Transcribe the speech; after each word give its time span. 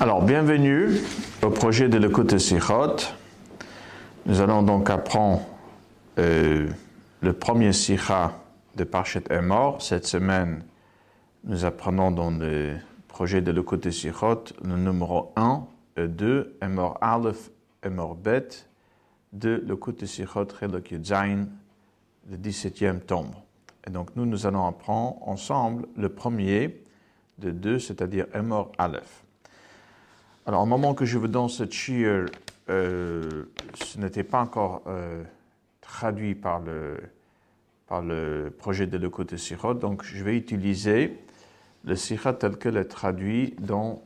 Alors, 0.00 0.22
bienvenue 0.22 0.98
au 1.42 1.50
projet 1.50 1.88
de 1.88 1.96
l'écoute 1.96 2.36
Sichot. 2.38 2.96
Nous 4.26 4.40
allons 4.40 4.62
donc 4.62 4.90
apprendre 4.90 5.42
euh, 6.18 6.68
le 7.20 7.32
premier 7.32 7.72
Sikha 7.72 8.32
de 8.76 8.84
Parchet 8.84 9.22
Emor. 9.30 9.80
Cette 9.80 10.06
semaine, 10.06 10.64
nous 11.44 11.64
apprenons 11.64 12.10
dans 12.10 12.30
le 12.30 12.76
projet 13.08 13.40
de 13.40 13.52
l'écoute 13.52 13.90
Sichot 13.90 14.44
le 14.62 14.76
numéro 14.76 15.32
1 15.36 15.66
et 15.96 16.08
2, 16.08 16.58
Emor 16.60 16.98
Aleph, 17.00 17.50
Emor 17.82 18.16
Bet, 18.16 18.48
de 19.32 19.62
l'écoute 19.66 20.04
Sichot 20.04 20.48
Yudzain, 20.90 21.46
le 22.30 22.36
17e 22.36 23.00
tombe. 23.00 23.34
Et 23.86 23.90
donc, 23.90 24.16
nous, 24.16 24.26
nous 24.26 24.46
allons 24.46 24.66
apprendre 24.66 25.16
ensemble 25.28 25.86
le 25.96 26.08
premier 26.08 26.83
de 27.38 27.50
deux, 27.50 27.78
c'est-à-dire 27.78 28.26
Emor 28.34 28.72
Aleph. 28.78 29.24
Alors, 30.46 30.62
au 30.62 30.66
moment 30.66 30.94
que 30.94 31.04
je 31.04 31.18
vous 31.18 31.28
donne 31.28 31.48
ce 31.48 31.68
cheer, 31.68 32.26
euh, 32.68 33.44
ce 33.74 33.98
n'était 33.98 34.24
pas 34.24 34.40
encore 34.40 34.82
euh, 34.86 35.22
traduit 35.80 36.34
par 36.34 36.60
le, 36.60 36.98
par 37.86 38.02
le 38.02 38.52
projet 38.56 38.86
de 38.86 38.98
l'écoute 38.98 39.30
de 39.30 39.36
Sirot, 39.36 39.74
donc 39.74 40.04
je 40.04 40.22
vais 40.22 40.36
utiliser 40.36 41.18
le 41.84 41.96
Sirot 41.96 42.32
tel 42.32 42.56
que 42.56 42.68
est 42.68 42.84
traduit 42.84 43.54
dans 43.58 44.02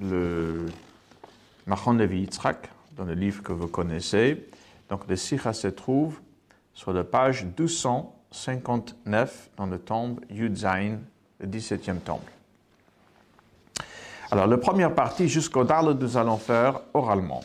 le 0.00 0.66
Machon 1.66 1.94
Levi 1.94 2.20
Yitzhak, 2.20 2.70
dans 2.96 3.04
le 3.04 3.14
livre 3.14 3.42
que 3.42 3.52
vous 3.52 3.68
connaissez. 3.68 4.48
Donc, 4.88 5.06
le 5.08 5.16
Sirot 5.16 5.52
se 5.52 5.68
trouve 5.68 6.20
sur 6.72 6.92
la 6.92 7.04
page 7.04 7.44
1259 7.44 9.50
dans 9.56 9.66
le 9.66 9.78
tombe 9.78 10.20
Yud 10.30 10.56
Zain, 10.56 10.98
le 11.40 11.46
17e 11.46 12.00
tombe. 12.00 12.20
Alors, 14.28 14.48
la 14.48 14.58
première 14.58 14.92
partie, 14.92 15.28
jusqu'au 15.28 15.62
Darle, 15.62 15.92
nous 15.92 16.16
allons 16.16 16.36
faire 16.36 16.80
oralement. 16.94 17.44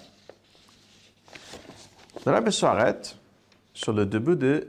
Le 2.26 2.32
Rabbi 2.32 2.52
s'arrête 2.52 3.18
sur 3.72 3.94
le 3.94 4.08
début 4.08 4.36
de 4.36 4.68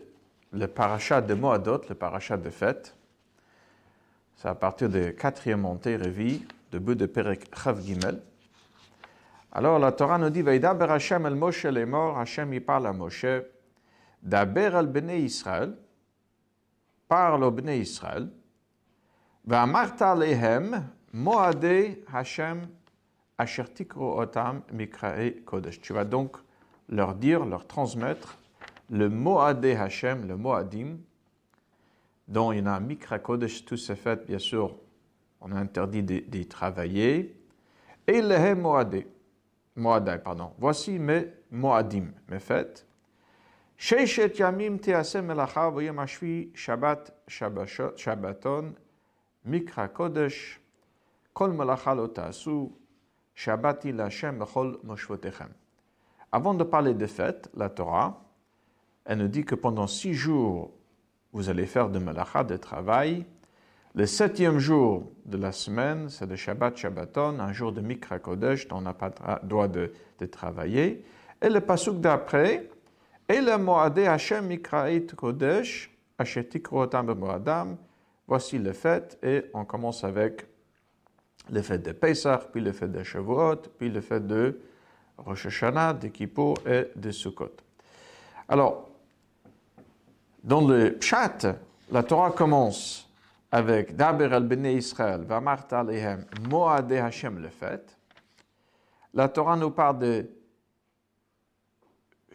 le 0.53 0.67
parachat 0.67 1.23
de 1.23 1.33
Moadot, 1.33 1.81
le 1.89 1.95
parachat 1.95 2.37
de 2.37 2.51
fête. 2.51 2.95
C'est 4.37 4.49
à 4.49 4.55
partir 4.55 4.91
de 4.91 5.09
quatrième 5.09 5.63
montée, 5.63 5.97
Révi, 5.97 6.45
début 6.71 6.97
de 6.97 7.07
Perek 7.07 7.51
Chav 7.57 7.81
Gimel. 7.81 8.21
Alors, 9.51 9.79
la 9.79 9.93
Torah 9.93 10.19
nous 10.19 10.29
dit, 10.29 10.43
Veidaber 10.43 10.91
Hashem 10.91 11.25
el 11.25 11.35
Moshe 11.35 11.65
les 11.65 11.87
morts, 11.87 12.19
Hashem 12.19 12.53
y 12.53 12.61
parle 12.61 12.89
à 12.89 12.93
Moshe, 12.93 13.25
Daber 14.23 14.77
al 14.77 14.87
Bnei 14.87 15.23
Israël, 15.23 15.75
parle 17.09 17.45
au 17.45 17.51
Bnei 17.51 17.81
Israël, 17.81 18.29
Vamarta 19.47 20.15
lehem, 20.15 20.89
Moade 21.13 21.99
Hashem 22.11 22.67
Asher 23.37 23.65
Tikro 23.65 24.19
Otam 24.19 24.63
Mikrae 24.73 25.43
Kodesh. 25.45 25.81
Tu 25.81 25.93
vas 25.93 26.05
donc 26.05 26.37
leur 26.89 27.15
dire, 27.15 27.45
leur 27.45 27.67
transmettre 27.67 28.39
le 28.89 29.09
Moade 29.09 29.65
Hashem, 29.65 30.27
le 30.27 30.37
Moadim, 30.37 30.99
dont 32.29 32.53
il 32.53 32.59
y 32.59 32.63
en 32.63 32.67
a 32.67 32.81
Mikra 32.81 33.19
Kodesh, 33.19 33.65
tous 33.65 33.77
ces 33.77 33.97
fêtes, 33.97 34.27
bien 34.27 34.39
sûr, 34.39 34.77
on 35.41 35.53
a 35.53 35.57
interdit 35.57 36.03
d'y 36.03 36.47
travailler, 36.47 37.37
et 38.07 38.23
le 38.23 38.55
Moade, 38.55 39.05
Moadai, 39.77 40.19
pardon. 40.19 40.53
Voici 40.59 40.99
mes 40.99 41.27
Moadim, 41.51 42.13
mes 42.29 42.41
fêtes. 42.41 42.87
Sheishet 43.77 44.35
Yamim 44.39 44.79
Tease 44.79 45.17
Melacha 45.17 45.71
Shabbat 46.55 47.13
Shabbaton 47.97 48.73
Mikra 49.45 49.89
Kodesh 49.89 50.62
avant 56.34 56.54
de 56.54 56.65
parler 56.65 56.94
des 56.94 57.06
fêtes, 57.06 57.50
la 57.54 57.69
Torah, 57.69 58.22
elle 59.04 59.19
nous 59.19 59.28
dit 59.28 59.44
que 59.44 59.54
pendant 59.54 59.87
six 59.87 60.15
jours, 60.15 60.71
vous 61.32 61.48
allez 61.48 61.66
faire 61.66 61.88
de 61.88 61.98
malacha, 61.98 62.44
de 62.44 62.56
travail. 62.56 63.25
Le 63.94 64.06
septième 64.06 64.59
jour 64.59 65.10
de 65.25 65.37
la 65.37 65.53
semaine, 65.53 66.09
c'est 66.09 66.26
le 66.26 66.37
Shabbat 66.37 66.76
Shabbaton, 66.76 67.41
un 67.41 67.53
jour 67.53 67.72
de 67.72 67.81
Mikra 67.81 68.19
Kodesh, 68.19 68.69
dont 68.69 68.78
on 68.78 68.81
n'a 68.82 68.94
pas 68.94 69.41
droit 69.42 69.69
de, 69.69 69.92
travailler. 70.31 71.04
Et 71.41 71.48
le 71.48 71.60
pasuk 71.60 72.00
d'après, 72.00 72.71
et 73.28 73.41
le 73.41 73.59
Moade 73.59 73.98
Hashem 73.98 74.47
Mikraet 74.47 75.06
Kodesh, 75.16 75.91
Ashetikrotam 76.16 77.12
Moadam, 77.15 77.76
voici 78.28 78.59
le 78.59 78.72
fait, 78.72 79.19
et 79.22 79.47
on 79.53 79.65
commence 79.65 80.04
avec 80.04 80.47
le 81.50 81.62
fait 81.62 81.78
de 81.78 81.93
Pesach, 81.93 82.48
puis 82.53 82.60
le 82.60 82.72
fait 82.72 82.88
de 82.88 83.03
Shavuot, 83.03 83.62
puis 83.78 83.88
le 83.88 84.00
fait 84.00 84.26
de 84.26 84.60
Rosh 85.19 85.47
Hashanah, 85.47 85.94
de 85.94 86.09
Kippur 86.09 86.54
et 86.66 86.88
de 86.94 87.10
Sukkot. 87.10 87.56
Alors, 88.48 88.88
dans 90.42 90.66
le 90.66 90.94
Pshat, 90.94 91.56
la 91.91 92.03
Torah 92.03 92.31
commence 92.31 93.09
avec 93.50 93.94
Daber 93.94 94.32
al 94.32 94.44
Bnei 94.44 94.76
Israël, 94.76 95.22
Vamart 95.22 95.66
alehem, 95.71 96.25
Moade 96.48 96.92
Hashem 96.92 97.38
le 97.38 97.48
fait. 97.48 97.97
La 99.15 99.28
Torah 99.28 99.56
nous 99.56 99.71
parle 99.71 99.98
de 99.98 100.26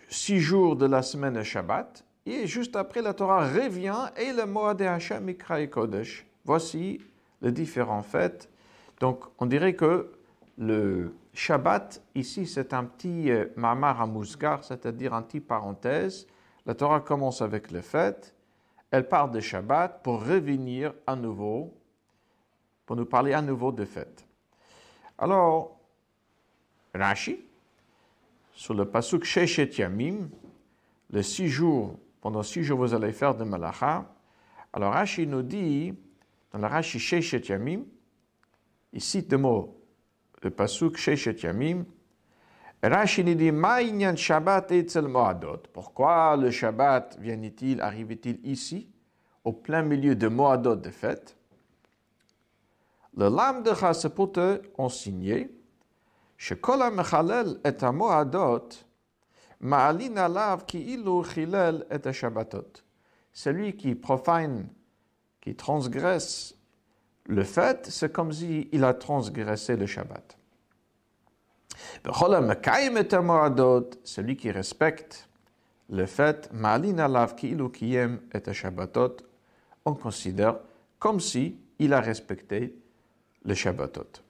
six 0.09 0.39
jours 0.39 0.75
de 0.75 0.85
la 0.85 1.01
semaine 1.01 1.33
de 1.33 1.43
Shabbat, 1.43 2.03
et 2.25 2.45
juste 2.45 2.75
après, 2.75 3.01
la 3.01 3.13
Torah 3.13 3.47
revient 3.47 4.09
et 4.17 4.33
le 4.33 4.45
Moade 4.45 4.81
Hashem 4.81 5.23
Mikra 5.23 5.65
Kodesh. 5.67 6.25
Voici 6.45 7.01
les 7.41 7.51
différents 7.51 8.03
fêtes 8.03 8.49
donc, 8.99 9.23
on 9.37 9.45
dirait 9.45 9.75
que 9.75 10.11
le 10.57 11.15
Shabbat, 11.33 12.01
ici, 12.15 12.47
c'est 12.47 12.73
un 12.73 12.83
petit 12.85 13.29
euh, 13.29 13.45
mamar 13.55 14.01
à 14.01 14.07
mousgar, 14.07 14.63
c'est-à-dire 14.63 15.13
un 15.13 15.21
petit 15.21 15.39
parenthèse. 15.39 16.25
La 16.65 16.73
Torah 16.73 16.99
commence 16.99 17.41
avec 17.41 17.71
le 17.71 17.81
fête, 17.81 18.35
elle 18.89 19.07
part 19.07 19.29
de 19.29 19.39
Shabbat 19.39 20.01
pour 20.01 20.25
revenir 20.25 20.93
à 21.05 21.15
nouveau, 21.15 21.73
pour 22.85 22.95
nous 22.95 23.05
parler 23.05 23.33
à 23.33 23.41
nouveau 23.41 23.71
de 23.71 23.85
fête. 23.85 24.25
Alors, 25.17 25.77
Rashi, 26.93 27.39
sur 28.53 28.73
le 28.73 28.85
pasuk 28.85 29.23
Sheshet 29.23 29.69
Yamim, 29.77 30.29
les 31.11 31.23
six 31.23 31.47
jours, 31.47 31.99
pendant 32.21 32.41
six 32.43 32.63
jours 32.63 32.79
vous 32.79 32.93
allez 32.93 33.13
faire 33.13 33.35
de 33.35 33.43
Malacha. 33.43 34.05
Alors 34.73 34.93
Rashi 34.93 35.27
nous 35.27 35.43
dit, 35.43 35.93
dans 36.51 36.59
le 36.59 36.65
Rashi 36.65 36.99
Sheshet 36.99 37.41
Yamim, 37.47 37.83
il 38.92 39.00
cite 39.00 39.32
le 39.32 39.38
mot, 39.38 39.80
le 40.42 40.50
pasuk 40.50 40.96
Sheshet 40.96 41.36
Yamim. 41.42 41.84
Rashi 42.82 43.22
nous 43.22 43.34
dit 43.34 43.52
Ma'inyan 43.52 44.16
Shabbat 44.16 44.72
etzel 44.72 45.06
Moadot. 45.06 45.62
Pourquoi 45.72 46.36
le 46.36 46.50
Shabbat 46.50 47.16
vient-il, 47.20 47.80
arrive-t-il 47.80 48.40
ici, 48.44 48.88
au 49.44 49.52
plein 49.52 49.82
milieu 49.82 50.16
de 50.16 50.28
Moadot 50.28 50.76
de 50.76 50.90
fête 50.90 51.36
Le 53.16 53.28
lame 53.28 53.62
de 53.62 53.72
c'est 53.92 54.14
pour 54.14 54.32
te 54.32 54.60
enseigner 54.78 55.50
שכל 56.42 56.82
המחלל 56.82 57.56
את 57.68 57.82
המועדות, 57.82 58.84
מעלין 59.60 60.18
עליו 60.18 60.60
כאילו 60.66 61.22
חילל 61.24 61.82
את 61.94 62.06
השבתות. 62.06 62.82
Celui 63.32 63.76
qui 63.76 63.94
profane, 63.94 64.66
qui 65.40 65.54
transgresse 65.54 66.54
le 67.27 67.43
fait, 67.43 67.87
c'est 67.89 68.11
comme 68.11 68.31
s'il 68.31 68.83
a 68.83 68.93
transgressé 68.93 69.75
le 69.75 69.85
Shabbat. 69.85 70.37
Celui 74.03 74.37
qui 74.37 74.51
respecte 74.51 75.27
le 75.89 76.05
fait, 76.05 76.49
on 79.85 79.93
considère 79.93 80.59
comme 80.99 81.19
si 81.19 81.57
il 81.79 81.93
a 81.93 81.99
respecté 81.99 82.75
le 83.43 83.53
Shabbatot. 83.53 84.21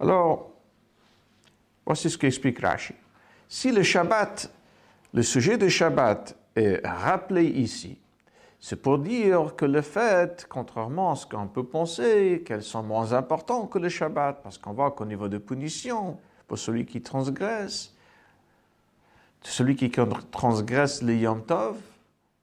Alors, 0.00 0.52
voici 1.84 2.08
ce 2.08 2.16
qu'explique 2.16 2.60
Rashi. 2.60 2.94
Si 3.48 3.72
le 3.72 3.82
Shabbat, 3.82 4.50
le 5.12 5.22
sujet 5.22 5.58
du 5.58 5.70
Shabbat 5.70 6.36
est 6.54 6.86
rappelé 6.86 7.44
ici, 7.44 7.98
c'est 8.60 8.82
pour 8.82 8.98
dire 8.98 9.54
que 9.56 9.64
le 9.64 9.82
fait, 9.82 10.46
contrairement 10.48 11.12
à 11.12 11.16
ce 11.16 11.26
qu'on 11.26 11.46
peut 11.46 11.64
penser, 11.64 12.42
qu'elles 12.44 12.62
sont 12.62 12.82
moins 12.82 13.12
importantes 13.12 13.70
que 13.70 13.78
le 13.78 13.88
Shabbat, 13.88 14.42
parce 14.42 14.58
qu'on 14.58 14.72
voit 14.72 14.90
qu'au 14.90 15.04
niveau 15.04 15.28
de 15.28 15.38
punition, 15.38 16.18
pour 16.46 16.58
celui 16.58 16.84
qui 16.84 17.00
transgresse, 17.00 17.94
celui 19.42 19.76
qui 19.76 19.90
transgresse 19.90 21.02
le 21.02 21.14
Yom 21.14 21.44
Tov, 21.44 21.76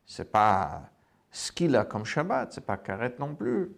c'est 0.06 0.32
pas 0.32 0.84
ce 1.32 1.52
qu'il 1.52 1.76
a 1.76 1.84
comme 1.84 2.06
Shabbat, 2.06 2.54
c'est 2.54 2.66
pas 2.66 2.78
Karet 2.78 3.16
non 3.20 3.36
plus, 3.36 3.72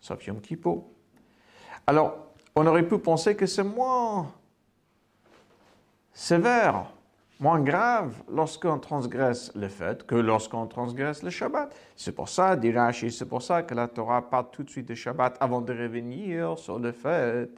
sauf 0.00 0.26
Yom 0.26 0.40
Kippur. 0.40 0.84
Alors, 1.86 2.28
on 2.56 2.66
aurait 2.66 2.88
pu 2.88 2.98
penser 2.98 3.36
que 3.36 3.44
c'est 3.44 3.64
moins 3.64 4.32
sévère, 6.14 6.86
moins 7.44 7.60
grave 7.60 8.22
lorsqu'on 8.32 8.78
transgresse 8.78 9.52
le 9.54 9.68
fait 9.68 10.06
que 10.06 10.14
lorsqu'on 10.14 10.66
transgresse 10.66 11.22
le 11.22 11.28
Shabbat. 11.28 11.76
C'est 11.94 12.12
pour 12.12 12.30
ça, 12.30 12.56
dit 12.56 12.72
Rashi, 12.72 13.12
c'est 13.12 13.26
pour 13.26 13.42
ça 13.42 13.62
que 13.62 13.74
la 13.74 13.86
Torah 13.86 14.22
parle 14.30 14.46
tout 14.50 14.62
de 14.62 14.70
suite 14.70 14.88
de 14.88 14.94
Shabbat 14.94 15.36
avant 15.40 15.60
de 15.60 15.74
revenir 15.74 16.58
sur 16.58 16.78
le 16.78 16.90
fait, 16.90 17.50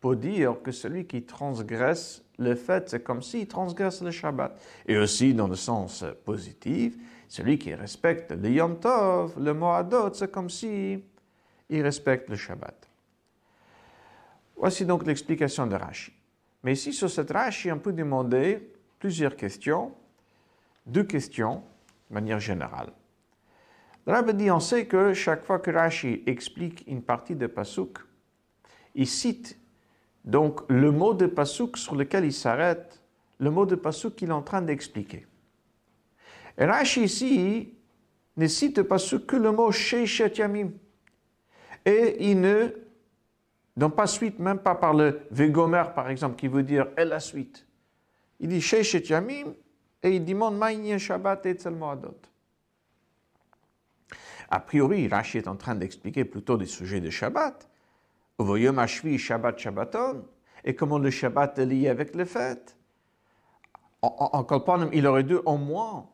pour 0.00 0.16
dire 0.16 0.56
que 0.62 0.72
celui 0.72 1.06
qui 1.06 1.24
transgresse 1.24 2.24
le 2.38 2.54
fait, 2.54 2.88
c'est 2.88 3.04
comme 3.04 3.20
s'il 3.20 3.46
transgresse 3.46 4.00
le 4.00 4.10
Shabbat. 4.10 4.58
Et 4.86 4.96
aussi, 4.96 5.34
dans 5.34 5.48
le 5.48 5.56
sens 5.56 6.06
positif, 6.24 6.96
celui 7.28 7.58
qui 7.58 7.74
respecte 7.74 8.32
le 8.32 8.48
Yom 8.48 8.80
Tov, 8.80 9.34
le 9.38 9.52
Moadot, 9.52 10.14
c'est 10.14 10.32
comme 10.32 10.48
si 10.48 11.04
il 11.68 11.82
respecte 11.82 12.30
le 12.30 12.36
Shabbat. 12.36 12.88
Voici 14.56 14.86
donc 14.86 15.06
l'explication 15.06 15.66
de 15.66 15.74
Rashi. 15.74 16.14
Mais 16.62 16.72
ici, 16.72 16.94
sur 16.94 17.10
cette 17.10 17.30
Rashi, 17.30 17.70
on 17.70 17.78
peut 17.78 17.92
demander 17.92 18.70
plusieurs 19.04 19.36
questions, 19.36 19.92
deux 20.86 21.04
questions 21.04 21.62
de 22.08 22.14
manière 22.14 22.40
générale. 22.40 22.90
Le 24.06 24.14
Rabbi 24.14 24.32
dit, 24.32 24.50
on 24.50 24.60
sait 24.60 24.86
que 24.86 25.12
chaque 25.12 25.44
fois 25.44 25.58
que 25.58 25.70
Rashi 25.70 26.22
explique 26.24 26.84
une 26.86 27.02
partie 27.02 27.36
de 27.36 27.46
Pasuk, 27.46 27.98
il 28.94 29.06
cite 29.06 29.58
donc 30.24 30.62
le 30.70 30.90
mot 30.90 31.12
de 31.12 31.26
Pasuk 31.26 31.76
sur 31.76 31.96
lequel 31.96 32.24
il 32.24 32.32
s'arrête, 32.32 33.02
le 33.40 33.50
mot 33.50 33.66
de 33.66 33.74
Pasuk 33.74 34.14
qu'il 34.16 34.30
est 34.30 34.32
en 34.32 34.40
train 34.40 34.62
d'expliquer. 34.62 35.26
Et 36.56 36.64
Rashi 36.64 37.02
ici 37.02 37.74
ne 38.38 38.46
cite 38.46 38.80
Pasuk 38.84 39.26
que 39.26 39.36
le 39.36 39.52
mot 39.52 39.70
Sheishet 39.70 40.32
Yamim. 40.38 40.70
Et 41.84 42.30
il 42.30 42.40
ne 42.40 42.70
donne 43.76 43.92
pas 43.92 44.06
suite, 44.06 44.38
même 44.38 44.60
pas 44.60 44.74
par 44.74 44.94
le 44.94 45.26
Vegomer 45.30 45.84
par 45.94 46.08
exemple, 46.08 46.36
qui 46.36 46.48
veut 46.48 46.62
dire 46.62 46.86
et 46.96 47.04
la 47.04 47.20
suite. 47.20 47.66
Il 48.40 48.48
dit 48.48 48.60
Sheishet 48.60 49.04
Yamim 49.08 49.54
et 50.02 50.16
il 50.16 50.24
demande 50.24 50.56
Maïnien 50.58 50.98
Shabbat 50.98 51.46
et 51.46 51.70
Moadot. 51.70 52.20
A 54.50 54.60
priori, 54.60 55.08
Rashi 55.08 55.38
est 55.38 55.48
en 55.48 55.56
train 55.56 55.74
d'expliquer 55.74 56.24
plutôt 56.24 56.56
des 56.56 56.66
sujets 56.66 57.00
de 57.00 57.10
Shabbat. 57.10 57.68
Voyons 58.38 58.76
Ashvi 58.78 59.18
Shabbat 59.18 59.58
Shabbaton 59.58 60.24
et 60.64 60.74
comment 60.74 60.98
le 60.98 61.10
Shabbat 61.10 61.58
est 61.58 61.66
lié 61.66 61.88
avec 61.88 62.14
le 62.14 62.24
fête. 62.24 62.76
En, 64.02 64.44
en, 64.46 64.90
il 64.90 65.06
aurait 65.06 65.24
dû 65.24 65.36
au 65.36 65.56
moins 65.56 66.10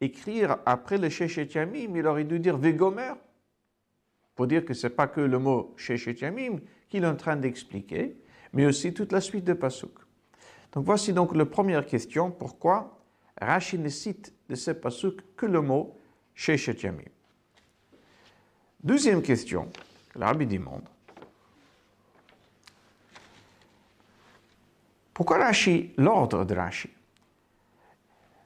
écrire 0.00 0.58
après 0.66 0.98
le 0.98 1.08
Shechet 1.08 1.46
Yamim, 1.46 1.94
il 1.96 2.06
aurait 2.06 2.24
dû 2.24 2.40
dire 2.40 2.56
Vegomer 2.56 3.12
pour 4.34 4.46
dire 4.46 4.64
que 4.64 4.74
ce 4.74 4.86
n'est 4.86 4.92
pas 4.92 5.06
que 5.06 5.20
le 5.20 5.38
mot 5.38 5.74
Shechet 5.76 6.14
Yamim 6.14 6.58
qu'il 6.88 7.04
est 7.04 7.08
en 7.08 7.16
train 7.16 7.36
d'expliquer, 7.36 8.16
mais 8.52 8.66
aussi 8.66 8.94
toute 8.94 9.12
la 9.12 9.20
suite 9.20 9.44
de 9.44 9.52
Pasuk. 9.52 10.07
Donc 10.72 10.84
voici 10.84 11.12
donc 11.12 11.34
la 11.34 11.46
première 11.46 11.86
question, 11.86 12.30
pourquoi 12.30 12.98
Rashi 13.40 13.78
ne 13.78 13.88
cite 13.88 14.34
de 14.48 14.54
ce 14.54 14.70
pasuk 14.70 15.20
que 15.36 15.46
le 15.46 15.60
mot 15.60 15.96
Sheshet 16.34 16.82
Yamim. 16.82 17.04
Deuxième 18.82 19.22
question 19.22 19.68
que 20.10 20.18
l'Arabie 20.18 20.46
demande. 20.46 20.82
Pourquoi 25.14 25.38
Rashi, 25.38 25.92
l'ordre 25.96 26.44
de 26.44 26.54
Rashi? 26.54 26.90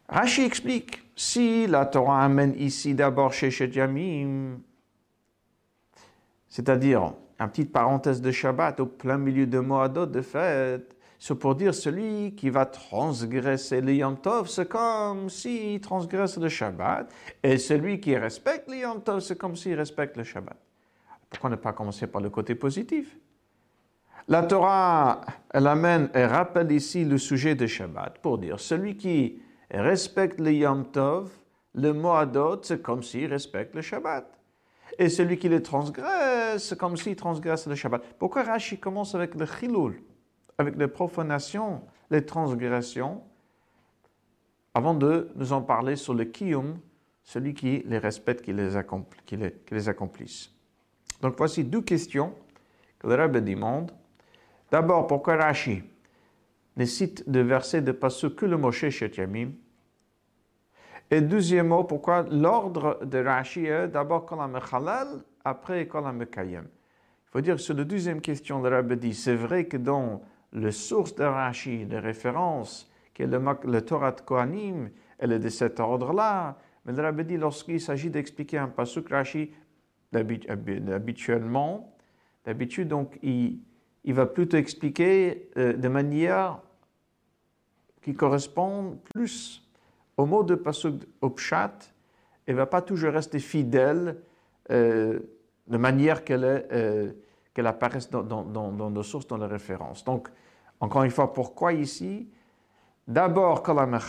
Rashi 0.08 0.42
explique, 0.42 1.02
si 1.16 1.66
la 1.66 1.86
Torah 1.86 2.24
amène 2.24 2.54
ici 2.58 2.94
d'abord 2.94 3.32
Sheshet 3.32 3.68
Yamim, 3.68 4.58
c'est-à-dire, 6.48 7.14
une 7.38 7.48
petite 7.48 7.72
parenthèse 7.72 8.20
de 8.20 8.30
Shabbat 8.30 8.80
au 8.80 8.86
plein 8.86 9.18
milieu 9.18 9.46
de 9.46 9.58
Moadot 9.58 10.06
de 10.06 10.22
fête, 10.22 10.96
c'est 11.24 11.36
pour 11.36 11.54
dire 11.54 11.72
celui 11.72 12.34
qui 12.34 12.50
va 12.50 12.66
transgresser 12.66 13.80
le 13.80 13.94
Yom 13.94 14.16
Tov, 14.16 14.48
c'est 14.48 14.68
comme 14.68 15.30
s'il 15.30 15.80
transgresse 15.80 16.36
le 16.36 16.48
Shabbat. 16.48 17.08
Et 17.44 17.58
celui 17.58 18.00
qui 18.00 18.16
respecte 18.16 18.68
le 18.68 18.78
Yom 18.78 19.00
Tov, 19.00 19.20
c'est 19.20 19.38
comme 19.38 19.54
s'il 19.54 19.74
respecte 19.74 20.16
le 20.16 20.24
Shabbat. 20.24 20.56
Pourquoi 21.30 21.48
ne 21.50 21.54
pas 21.54 21.72
commencer 21.72 22.08
par 22.08 22.20
le 22.20 22.28
côté 22.28 22.56
positif? 22.56 23.16
La 24.26 24.42
Torah, 24.42 25.20
elle 25.50 25.68
amène 25.68 26.10
et 26.12 26.26
rappelle 26.26 26.72
ici 26.72 27.04
le 27.04 27.18
sujet 27.18 27.54
de 27.54 27.68
Shabbat 27.68 28.18
pour 28.18 28.38
dire 28.38 28.58
celui 28.58 28.96
qui 28.96 29.40
respecte 29.70 30.40
le 30.40 30.52
Yom 30.52 30.86
Tov, 30.90 31.30
le 31.76 31.92
Moadot, 31.92 32.64
c'est 32.64 32.82
comme 32.82 33.04
s'il 33.04 33.26
respecte 33.26 33.76
le 33.76 33.82
Shabbat. 33.82 34.28
Et 34.98 35.08
celui 35.08 35.38
qui 35.38 35.48
le 35.48 35.62
transgresse, 35.62 36.64
c'est 36.64 36.76
comme 36.76 36.96
s'il 36.96 37.14
transgresse 37.14 37.68
le 37.68 37.76
Shabbat. 37.76 38.02
Pourquoi 38.18 38.42
Rashi 38.42 38.80
commence 38.80 39.14
avec 39.14 39.36
le 39.36 39.46
Chilul? 39.46 40.02
Avec 40.62 40.76
les 40.76 40.88
profanations, 40.88 41.82
les 42.10 42.24
transgressions, 42.24 43.22
avant 44.74 44.94
de 44.94 45.28
nous 45.36 45.52
en 45.52 45.60
parler 45.60 45.96
sur 45.96 46.14
le 46.14 46.24
kiyum, 46.24 46.78
celui 47.22 47.52
qui 47.52 47.82
les 47.86 47.98
respecte, 47.98 48.42
qui 48.42 48.52
les, 48.52 48.70
qui 49.26 49.36
les, 49.74 49.88
accomplisse. 49.88 50.50
Donc 51.20 51.34
voici 51.36 51.64
deux 51.64 51.82
questions 51.82 52.32
que 52.98 53.06
le 53.06 53.14
Rabbi 53.14 53.42
demande. 53.42 53.92
D'abord, 54.70 55.06
pourquoi 55.06 55.36
Rashi 55.36 55.82
ne 56.76 56.84
cite 56.84 57.28
de 57.28 57.40
versets 57.40 57.82
de 57.82 57.92
Pasuk 57.92 58.36
que 58.36 58.46
le 58.46 58.56
Moshe 58.56 58.84
Yamim? 59.16 59.52
Et 61.10 61.20
deuxièmement, 61.20 61.84
pourquoi 61.84 62.22
l'ordre 62.30 63.04
de 63.04 63.18
Rashi 63.18 63.66
est 63.66 63.88
d'abord 63.88 64.24
Kolam 64.24 64.58
Chalal, 64.68 65.08
après 65.44 65.86
Kolam 65.86 66.24
Kayem. 66.24 66.64
Il 66.64 67.30
faut 67.30 67.40
dire 67.40 67.56
que 67.56 67.60
sur 67.60 67.74
la 67.74 67.84
deuxième 67.84 68.20
question, 68.20 68.62
le 68.62 68.70
Rabbi 68.70 68.96
dit, 68.96 69.14
c'est 69.14 69.34
vrai 69.34 69.66
que 69.66 69.76
dans 69.76 70.22
le 70.52 70.70
source 70.70 71.14
de 71.14 71.24
Rashi, 71.24 71.86
de 71.86 71.96
référence, 71.96 72.90
qui 73.14 73.22
est 73.22 73.26
le, 73.26 73.80
Torah 73.82 74.12
de 74.12 74.20
Kohanim, 74.20 74.90
elle 75.18 75.32
est 75.32 75.38
de 75.38 75.48
cet 75.48 75.80
ordre-là. 75.80 76.58
Mais 76.84 76.92
le 76.92 77.02
Rabbi 77.02 77.24
dit, 77.24 77.36
lorsqu'il 77.36 77.80
s'agit 77.80 78.10
d'expliquer 78.10 78.58
un 78.58 78.68
pasuk 78.68 79.08
Rashi, 79.08 79.52
habituellement, 80.12 81.94
d'habitude, 82.44 82.88
donc, 82.88 83.18
il, 83.22 83.60
va 84.06 84.26
plutôt 84.26 84.56
expliquer 84.56 85.50
euh, 85.56 85.72
de 85.72 85.88
manière 85.88 86.60
qui 88.02 88.14
correspond 88.14 88.98
plus 89.14 89.62
au 90.16 90.26
mot 90.26 90.42
de 90.42 90.54
pasuk 90.54 91.02
au 91.20 91.30
pshat, 91.30 91.72
et 92.46 92.52
va 92.52 92.66
pas 92.66 92.82
toujours 92.82 93.12
rester 93.12 93.38
fidèle 93.38 94.20
euh, 94.70 95.20
de 95.68 95.76
manière 95.76 96.24
qu'elle 96.24 96.44
euh, 96.44 97.12
qu'elle 97.54 97.66
apparaisse 97.66 98.10
dans, 98.10 98.22
dans, 98.22 98.42
dans, 98.44 98.90
nos 98.90 99.02
sources, 99.02 99.26
dans 99.26 99.36
les 99.36 99.46
références. 99.46 100.04
Donc, 100.04 100.28
encore 100.82 101.04
une 101.04 101.12
fois, 101.12 101.32
pourquoi 101.32 101.72
ici? 101.72 102.28
D'abord, 103.06 103.62
Kolam 103.62 104.00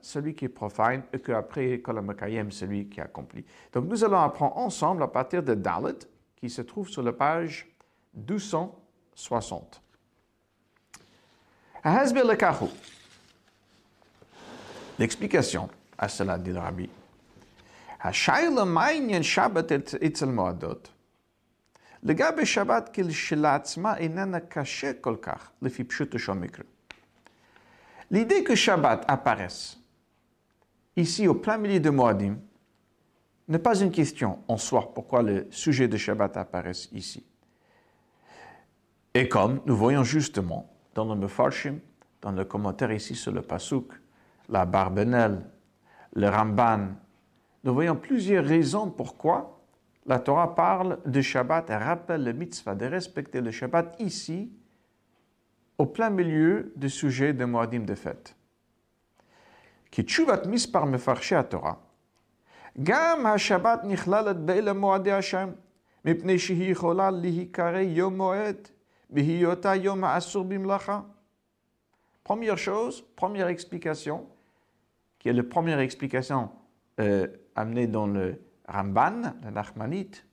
celui 0.00 0.34
qui 0.34 0.48
profane, 0.48 1.02
et 1.12 1.20
qu'après 1.20 1.80
Kolam 1.80 2.16
Kayem, 2.16 2.50
celui 2.50 2.88
qui 2.88 3.02
accomplit. 3.02 3.44
Donc, 3.70 3.84
nous 3.84 4.02
allons 4.02 4.20
apprendre 4.20 4.56
ensemble 4.56 5.02
à 5.02 5.08
partir 5.08 5.42
de 5.42 5.52
Dalit, 5.52 5.98
qui 6.36 6.48
se 6.48 6.62
trouve 6.62 6.88
sur 6.88 7.02
la 7.02 7.12
page 7.12 7.68
260. 8.14 9.82
L'explication 14.98 15.68
à 15.98 16.08
cela, 16.08 16.38
dit 16.38 16.50
le 16.50 16.60
rabbi. 16.60 16.88
Shabbat 18.10 20.22
moadot. 20.22 20.80
לגבי 22.03 22.45
שבת 22.45 22.89
כשלעצמה 22.93 23.97
איננה 23.97 24.39
קשה 24.39 24.93
כל 25.01 25.15
כך, 25.21 25.51
לפי 25.61 25.83
פשוטו 25.83 26.19
של 26.19 26.33
מקרה. 26.33 26.65
L'idée 28.11 28.43
que 28.43 28.55
Shabbat 28.55 29.05
apparaisse 29.07 29.79
ici 30.97 31.25
au 31.25 31.35
plein 31.35 31.57
milieu 31.57 31.79
de 31.79 31.89
Moadim 31.89 32.35
n'est 33.47 33.63
pas 33.63 33.79
une 33.79 33.91
question 33.91 34.39
en 34.49 34.57
soi 34.57 34.93
pourquoi 34.93 35.23
le 35.23 35.47
sujet 35.49 35.87
de 35.87 35.95
Shabbat 35.95 36.35
apparaisse 36.35 36.89
ici. 36.91 37.25
Et 39.13 39.29
comme 39.29 39.61
nous 39.65 39.77
voyons 39.77 40.03
justement 40.03 40.69
dans 40.93 41.05
le 41.05 41.15
Mefarshim, 41.15 41.79
dans 42.21 42.33
le 42.33 42.43
commentaire 42.43 42.91
ici 42.91 43.15
sur 43.15 43.31
le 43.31 43.41
Pasuk, 43.41 43.93
la 44.49 44.65
Barbenel, 44.65 45.45
le 46.13 46.27
Ramban, 46.27 46.89
nous 47.63 47.73
voyons 47.73 47.95
plusieurs 47.95 48.43
raisons 48.43 48.91
pourquoi 48.91 49.54
la 50.05 50.19
Torah 50.19 50.55
parle 50.55 50.99
de 51.05 51.21
Shabbat 51.21 51.69
et 51.69 51.75
rappelle 51.75 52.23
le 52.23 52.33
mitzvah 52.33 52.75
de 52.75 52.85
respecter 52.85 53.41
le 53.41 53.51
Shabbat 53.51 53.95
ici, 53.99 54.51
au 55.77 55.85
plein 55.85 56.09
milieu 56.09 56.73
du 56.75 56.89
sujet 56.89 57.33
de 57.33 57.45
Moadim 57.45 57.85
de 57.85 57.95
fête. 57.95 58.35
כי 59.91 60.03
תשובת 60.03 60.45
מספר 60.45 60.85
מפרשי 60.85 61.35
התורה, 61.35 61.73
גם 62.83 63.25
השבת 63.25 63.79
נכללת 63.83 64.37
באלה 64.37 64.73
מועדי 64.73 65.11
השם, 65.11 65.49
מפני 66.05 66.39
שהיא 66.39 66.71
יכולה 66.71 67.11
להיקרא 67.11 67.79
יום 67.79 68.17
מועד, 68.17 68.67
בהיותה 69.09 69.75
יום 69.75 70.03
האסור 70.03 70.43
במלאכה. 70.43 71.01
Première 72.23 72.57
chose, 72.57 73.03
première 73.15 73.47
explication, 73.47 74.27
qui 75.19 75.29
est 75.29 75.33
la 75.33 75.43
première 75.43 75.79
explication 75.79 76.49
euh, 76.99 77.27
amenée 77.55 77.87
dans 77.87 78.07
le 78.07 78.39
Ramban, 78.66 79.34
la 79.42 79.50
Nachmanite, 79.50 80.24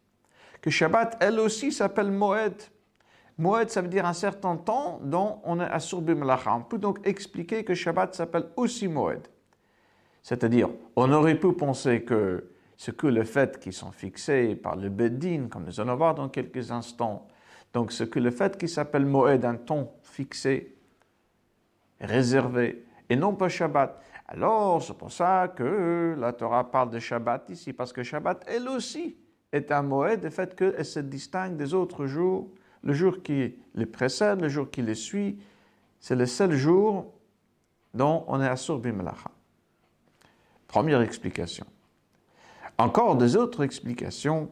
que 0.62 0.70
Shabbat, 0.70 1.18
elle 1.20 1.40
aussi, 1.40 1.72
s'appelle 1.72 2.12
Moed. 2.12 2.56
Moed, 3.38 3.70
ça 3.70 3.82
veut 3.82 3.88
dire 3.88 4.06
un 4.06 4.13
certain 4.13 4.58
temps 4.58 5.00
dont 5.04 5.42
on 5.44 5.60
est 5.60 5.66
assur 5.66 6.02
bimalacha. 6.02 6.54
On 6.54 6.62
peut 6.62 6.78
donc 6.78 7.06
expliquer 7.06 7.63
que 7.63 7.74
Shabbat 7.74 8.16
s'appelle 8.16 8.46
aussi 8.56 8.88
Moed. 8.88 9.28
C'est-à-dire, 10.22 10.70
on 10.96 11.12
aurait 11.12 11.36
pu 11.36 11.52
penser 11.54 12.04
que 12.04 12.50
ce 12.78 12.92
que 12.92 13.08
le 13.08 13.24
fait 13.24 13.60
qu'ils 13.60 13.74
sont 13.74 13.92
fixés 13.92 14.56
par 14.56 14.75
le 14.75 14.90
Bedin, 14.90 15.48
comme 15.50 15.66
nous 15.66 15.80
allons 15.80 15.96
voir 15.96 16.16
dans 16.16 16.30
quelques 16.30 16.72
instants, 16.72 17.28
donc 17.74 17.92
ce 17.92 18.04
que 18.04 18.20
le 18.20 18.32
fait 18.32 18.58
qui 18.58 18.68
s'appelle 18.68 19.06
Moed, 19.06 19.44
un 19.46 19.56
temps 19.56 19.96
fixé, 20.04 20.75
réservé, 22.00 22.86
et 23.10 23.16
non 23.16 23.36
pas 23.36 23.50
Shabbat. 23.50 24.02
Alors, 24.34 24.82
c'est 24.82 24.98
pour 24.98 25.12
ça 25.12 25.48
que 25.56 26.16
la 26.18 26.34
Torah 26.34 26.72
parle 26.72 26.90
de 26.90 26.98
Shabbat 26.98 27.52
ici, 27.52 27.72
parce 27.72 27.94
que 27.94 28.02
Shabbat, 28.02 28.44
elle 28.48 28.68
aussi, 28.68 29.16
est 29.52 29.72
un 29.72 29.84
Moed, 29.84 30.24
le 30.24 30.32
fait 30.32 30.56
qu'elle 30.56 30.84
se 30.84 31.00
distingue 31.00 31.56
des 31.56 31.75
autres 31.75 32.08
jours. 32.08 32.50
Le 32.82 32.94
jour 32.94 33.22
qui 33.22 33.56
les 33.75 33.86
précède, 33.86 34.42
le 34.42 34.50
jour 34.50 34.72
qui 34.72 34.82
les 34.82 34.96
suit, 34.96 35.40
c'est 36.00 36.16
le 36.16 36.25
seul 36.25 36.54
jour 36.54 37.13
dont 37.94 38.25
on 38.28 38.42
est 38.42 38.48
assur 38.48 38.80
bimelacha. 38.80 39.30
Première 40.68 41.02
explication. 41.02 41.68
Encore 42.80 43.16
des 43.16 43.36
autres 43.36 43.63
explications. 43.63 44.50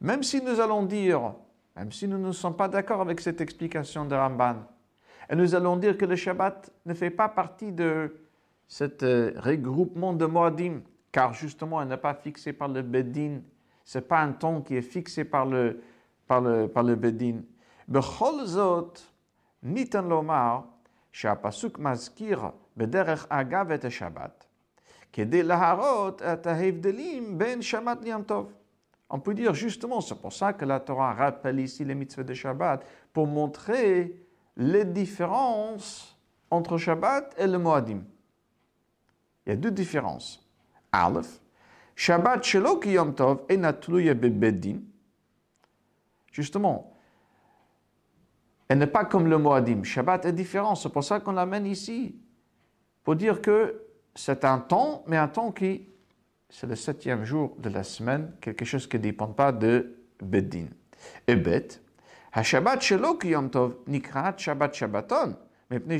Même 0.00 0.22
si 0.22 0.42
nous 0.42 0.60
allons 0.60 0.82
dire, 0.82 1.34
même 1.75 1.91
si 1.91 2.07
nous 2.07 2.17
ne 2.17 2.31
sommes 2.31 2.55
pas 2.55 2.67
d'accord 2.67 3.01
avec 3.01 3.19
cette 3.19 3.41
explication 3.41 4.05
de 4.05 4.15
Ramban, 4.15 4.55
et 5.29 5.35
nous 5.35 5.55
allons 5.55 5.77
dire 5.77 5.97
que 5.97 6.05
le 6.05 6.15
Shabbat 6.15 6.71
ne 6.85 6.93
fait 6.93 7.09
pas 7.09 7.29
partie 7.29 7.71
de 7.71 8.15
cet 8.67 9.03
euh, 9.03 9.33
regroupement 9.37 10.13
de 10.13 10.25
Moadim, 10.25 10.81
car 11.11 11.33
justement, 11.33 11.81
elle 11.81 11.87
n'est 11.87 11.97
pas 11.97 12.13
fixée 12.13 12.53
par 12.53 12.67
le 12.67 12.81
Bedin, 12.81 13.39
ce 13.83 13.97
n'est 13.97 14.03
pas 14.03 14.19
un 14.19 14.33
ton 14.33 14.61
qui 14.61 14.75
est 14.75 14.81
fixé 14.81 15.23
par 15.23 15.45
le, 15.45 15.81
par 16.27 16.41
le, 16.41 16.67
par 16.67 16.83
le 16.83 16.95
Bedin. 16.95 17.41
בכל 17.87 18.45
זאת, 18.45 18.99
ניתן 19.63 20.05
לומר 20.05 20.59
שהפסוק 21.11 21.79
מזכיר 21.79 22.41
בדרך 22.77 23.25
אגב 23.29 23.71
את 23.71 23.85
השבת, 23.85 24.45
כדי 25.13 25.43
להראות 25.43 26.21
את 26.21 26.47
ההבדלים 26.47 27.37
בין 27.37 27.61
שבת 27.61 28.01
ליום 28.01 28.23
טוב. 28.23 28.51
On 29.10 29.18
peut 29.18 29.34
dire 29.34 29.54
justement, 29.54 30.00
c'est 30.00 30.14
pour 30.14 30.32
ça 30.32 30.52
que 30.52 30.64
la 30.64 30.78
Torah 30.78 31.12
rappelle 31.12 31.58
ici 31.58 31.84
les 31.84 31.96
mitzvahs 31.96 32.22
de 32.22 32.32
Shabbat, 32.32 32.86
pour 33.12 33.26
montrer 33.26 34.24
les 34.56 34.84
différences 34.84 36.16
entre 36.48 36.78
Shabbat 36.78 37.34
et 37.36 37.48
le 37.48 37.58
Moadim. 37.58 38.02
Il 39.44 39.50
y 39.50 39.52
a 39.52 39.56
deux 39.56 39.72
différences. 39.72 40.48
Aleph, 40.92 41.40
Shabbat 41.96 42.44
shelo 42.44 42.80
yom 42.84 43.14
tov 43.14 43.42
enatluye 43.50 44.14
bedin. 44.14 44.78
Justement, 46.30 46.94
elle 48.68 48.78
n'est 48.78 48.86
pas 48.86 49.04
comme 49.04 49.26
le 49.26 49.38
Moadim. 49.38 49.82
Shabbat 49.82 50.24
est 50.26 50.32
différent. 50.32 50.76
C'est 50.76 50.88
pour 50.88 51.02
ça 51.02 51.18
qu'on 51.18 51.32
l'amène 51.32 51.66
ici. 51.66 52.14
Pour 53.02 53.16
dire 53.16 53.42
que 53.42 53.82
c'est 54.14 54.44
un 54.44 54.58
temps, 54.58 55.02
mais 55.08 55.16
un 55.16 55.26
temps 55.26 55.50
qui, 55.50 55.89
c'est 56.50 56.66
le 56.66 56.76
septième 56.76 57.24
jour 57.24 57.56
de 57.58 57.70
la 57.70 57.82
semaine, 57.84 58.32
quelque 58.40 58.64
chose 58.64 58.86
qui 58.86 58.96
ne 58.96 59.02
dépend 59.02 59.28
pas 59.28 59.52
de 59.52 59.96
Bedin. 60.20 60.66
Et 61.26 61.36
bête, 61.36 61.80
Shabbat 62.42 62.82
shelo 62.82 63.18
yom 63.24 63.50
tov 63.50 63.76
nikrat 63.86 64.36
Shabbat 64.36 64.74
Shabbaton. 64.74 65.36
Le 65.70 65.98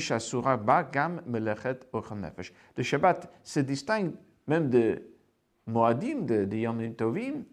Shabbat 2.82 3.32
se 3.44 3.60
distingue 3.60 4.12
même 4.48 4.68
de 4.68 5.00
Moadim, 5.68 6.22
de, 6.22 6.44
de 6.44 6.56
Yom 6.56 6.94
Tovim, 6.94 7.44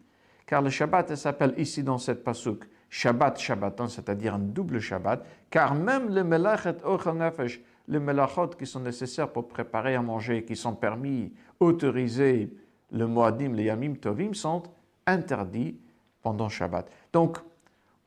car 0.48 0.63
le 0.63 0.72
Shabbat 0.72 1.16
s'appelle 1.16 1.54
ici 1.58 1.84
dans 1.84 2.00
cette 2.00 2.24
pasuk 2.24 2.68
Shabbat 2.89 3.38
Shabbaton, 3.39 3.88
c'est-à-dire 3.88 4.34
un 4.34 4.39
double 4.39 4.80
Shabbat, 4.80 5.24
car 5.51 5.75
même 5.75 6.10
le 6.10 6.24
Melachet 6.24 6.77
Ochel 6.84 7.13
Nefesh, 7.18 7.62
les 7.88 8.00
Melachot 8.00 8.48
qui 8.48 8.66
sont 8.66 8.80
nécessaires 8.80 9.32
pour 9.32 9.48
préparer 9.48 9.94
à 9.96 10.01
manger, 10.01 10.44
qui 10.44 10.56
sont 10.56 10.75
permis, 10.75 11.34
autorisés, 11.60 12.51
le 12.91 13.08
Moadim, 13.08 13.53
les 13.53 13.63
Yamim 13.63 13.96
Tovim, 13.96 14.34
sont 14.34 14.63
interdits 15.06 15.77
pendant 16.22 16.50
Shabbat. 16.50 16.89
Donc, 17.12 17.38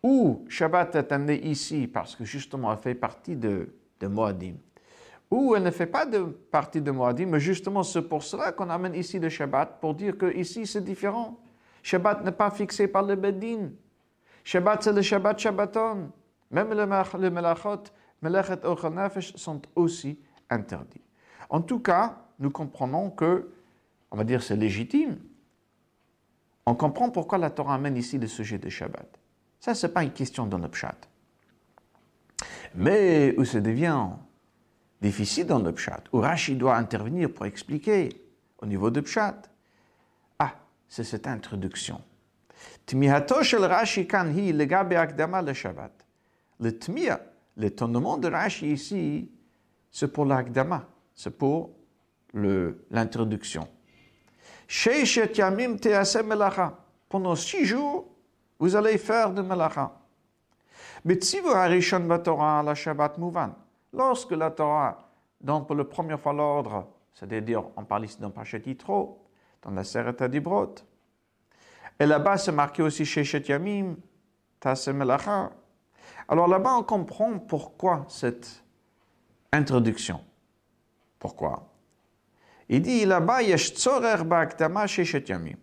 où 0.02 0.44
Shabbat 0.48 0.94
est 0.96 1.12
amené 1.12 1.46
ici, 1.46 1.86
parce 1.86 2.16
que 2.16 2.24
justement 2.24 2.72
elle 2.72 2.78
fait 2.78 2.94
partie 2.94 3.36
de 3.36 3.68
de 4.00 4.06
Moadim. 4.06 4.54
Ou 5.30 5.54
elle 5.54 5.62
ne 5.62 5.70
fait 5.70 5.86
pas 5.86 6.06
partie 6.50 6.80
de 6.80 6.90
Moadim, 6.90 7.26
mais 7.26 7.40
justement 7.40 7.82
c'est 7.82 8.02
pour 8.02 8.22
cela 8.22 8.52
qu'on 8.52 8.68
amène 8.68 8.94
ici 8.94 9.18
le 9.18 9.28
Shabbat, 9.28 9.78
pour 9.80 9.94
dire 9.94 10.18
que 10.18 10.34
ici 10.34 10.66
c'est 10.66 10.82
différent. 10.82 11.38
Shabbat 11.82 12.24
n'est 12.24 12.32
pas 12.32 12.50
fixé 12.50 12.88
par 12.88 13.02
le 13.04 13.14
Bedin. 13.14 13.70
Shabbat 14.42 14.82
c'est 14.82 14.92
le 14.92 15.02
Shabbat 15.02 15.38
Shabbaton. 15.38 16.10
Même 16.50 16.72
les 16.72 17.30
Melachot, 17.30 17.84
Melachet 18.20 18.60
Nefesh 18.90 19.36
sont 19.36 19.62
aussi 19.76 20.18
interdits. 20.50 21.00
En 21.48 21.60
tout 21.60 21.78
cas, 21.78 22.16
nous 22.40 22.50
comprenons 22.50 23.10
que, 23.10 23.48
on 24.10 24.16
va 24.16 24.24
dire 24.24 24.42
c'est 24.42 24.56
légitime. 24.56 25.18
On 26.66 26.74
comprend 26.74 27.10
pourquoi 27.10 27.38
la 27.38 27.50
Torah 27.50 27.74
amène 27.74 27.96
ici 27.96 28.18
le 28.18 28.26
sujet 28.26 28.58
de 28.58 28.68
Shabbat. 28.68 29.18
Ça, 29.58 29.74
ce 29.74 29.86
n'est 29.86 29.92
pas 29.92 30.02
une 30.04 30.12
question 30.12 30.46
dans 30.46 30.58
le 30.58 30.68
pshat. 30.68 30.96
Mais 32.74 33.34
où 33.36 33.44
ça 33.44 33.60
devient 33.60 34.08
difficile 35.00 35.46
dans 35.46 35.58
le 35.58 35.72
pshat, 35.72 36.04
où 36.12 36.18
Rashi 36.18 36.54
doit 36.54 36.76
intervenir 36.76 37.32
pour 37.32 37.46
expliquer 37.46 38.10
au 38.58 38.66
niveau 38.66 38.90
de 38.90 39.00
pshat? 39.00 39.42
Ah, 40.38 40.54
c'est 40.88 41.04
cette 41.04 41.26
introduction. 41.26 42.00
Tmihato 42.86 43.42
shel 43.42 43.64
Rashi 43.64 44.06
kan 44.06 44.30
hi 44.30 44.52
legabe 44.52 44.92
akdama 44.92 45.42
le 45.42 45.52
Shabbat. 45.52 45.92
Le 46.60 46.78
tmia, 46.78 47.20
l'étonnement 47.56 48.18
de 48.18 48.28
Rashi 48.28 48.72
ici, 48.72 49.30
c'est 49.90 50.12
pour 50.12 50.24
l'akdama, 50.24 50.88
c'est 51.14 51.36
pour 51.36 51.70
l'introduction. 52.32 53.66
Sheishet 54.70 55.36
yamim 55.36 55.78
tease 55.78 56.22
melacha. 56.22 56.72
Pendant 57.08 57.34
six 57.34 57.64
jours, 57.64 58.06
vous 58.56 58.76
allez 58.76 58.98
faire 58.98 59.32
de 59.32 59.42
melacha. 59.42 59.90
Lorsque 63.92 64.30
la 64.30 64.50
Torah 64.52 65.10
donne 65.40 65.66
pour 65.66 65.74
la 65.74 65.84
première 65.84 66.20
fois 66.20 66.32
l'ordre, 66.32 66.86
c'est-à-dire 67.12 67.64
on 67.76 67.84
parle 67.84 68.04
ici 68.04 68.20
dans 68.20 68.30
Pachet 68.30 68.62
Yitro, 68.64 69.26
dans 69.60 69.72
la 69.72 69.82
Sereta 69.82 70.28
d'Ibrot, 70.28 70.76
et 71.98 72.06
là-bas 72.06 72.36
c'est 72.36 72.52
marqué 72.52 72.80
aussi 72.80 73.04
chez 73.04 73.24
Yamim, 73.40 73.96
Melacha. 74.94 75.50
Alors 76.28 76.46
là-bas 76.46 76.76
on 76.76 76.84
comprend 76.84 77.40
pourquoi 77.40 78.04
cette 78.06 78.62
introduction. 79.52 80.20
Pourquoi? 81.18 81.69
Il 82.69 82.81
dit 82.81 83.05
là-bas, 83.05 83.41
Yesh 83.43 83.73
tzorer 83.73 84.23
ba'aktama 84.23 84.87
sheshet 84.87 85.29
yamim. 85.29 85.57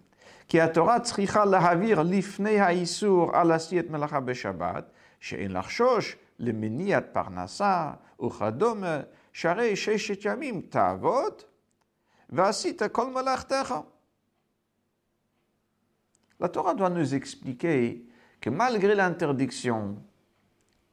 כי 0.49 0.61
התורה 0.61 1.01
צריכה 1.01 1.45
להעביר 1.45 2.03
לפני 2.03 2.61
האיסור 2.61 3.37
על 3.37 3.53
עשיית 3.53 3.91
מלאכה 3.91 4.21
בשבת, 4.21 4.91
שאין 5.21 5.53
לחשוש 5.53 6.17
למניעת 6.39 7.05
פרנסה 7.13 7.91
וכדומה, 8.25 9.01
שהרי 9.33 9.77
ששת 9.77 10.25
ימים 10.25 10.61
תעבוד 10.61 11.43
ועשית 12.31 12.83
כל 12.93 13.11
מלאכתך. 13.11 13.75
La 16.43 16.49
Torah 16.49 16.75
doit 16.75 16.91
nous 16.91 17.15
expliquer 17.15 18.05
que 18.41 18.51
malgré 18.51 18.95
l'interdiction 18.95 19.97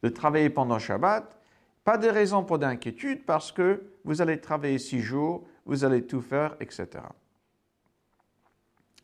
de 0.03 0.09
travailler 0.09 0.51
pendant 0.51 0.79
Shabbat, 0.79 1.25
pas 1.83 1.97
de 1.97 2.07
raison 2.07 2.43
pour 2.43 2.59
d'inquiétude 2.59 3.25
parce 3.25 3.51
que 3.51 3.81
vous 4.05 4.21
allez 4.21 4.39
travailler 4.39 4.77
six 4.77 5.01
jours, 5.01 5.47
vous 5.65 5.83
allez 5.83 6.05
tout 6.05 6.21
faire, 6.21 6.55
etc. 6.59 7.03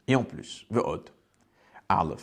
Et 0.07 0.15
en 0.15 0.23
plus, 0.23 0.65
ועוד, 0.71 1.09
א', 1.89 2.13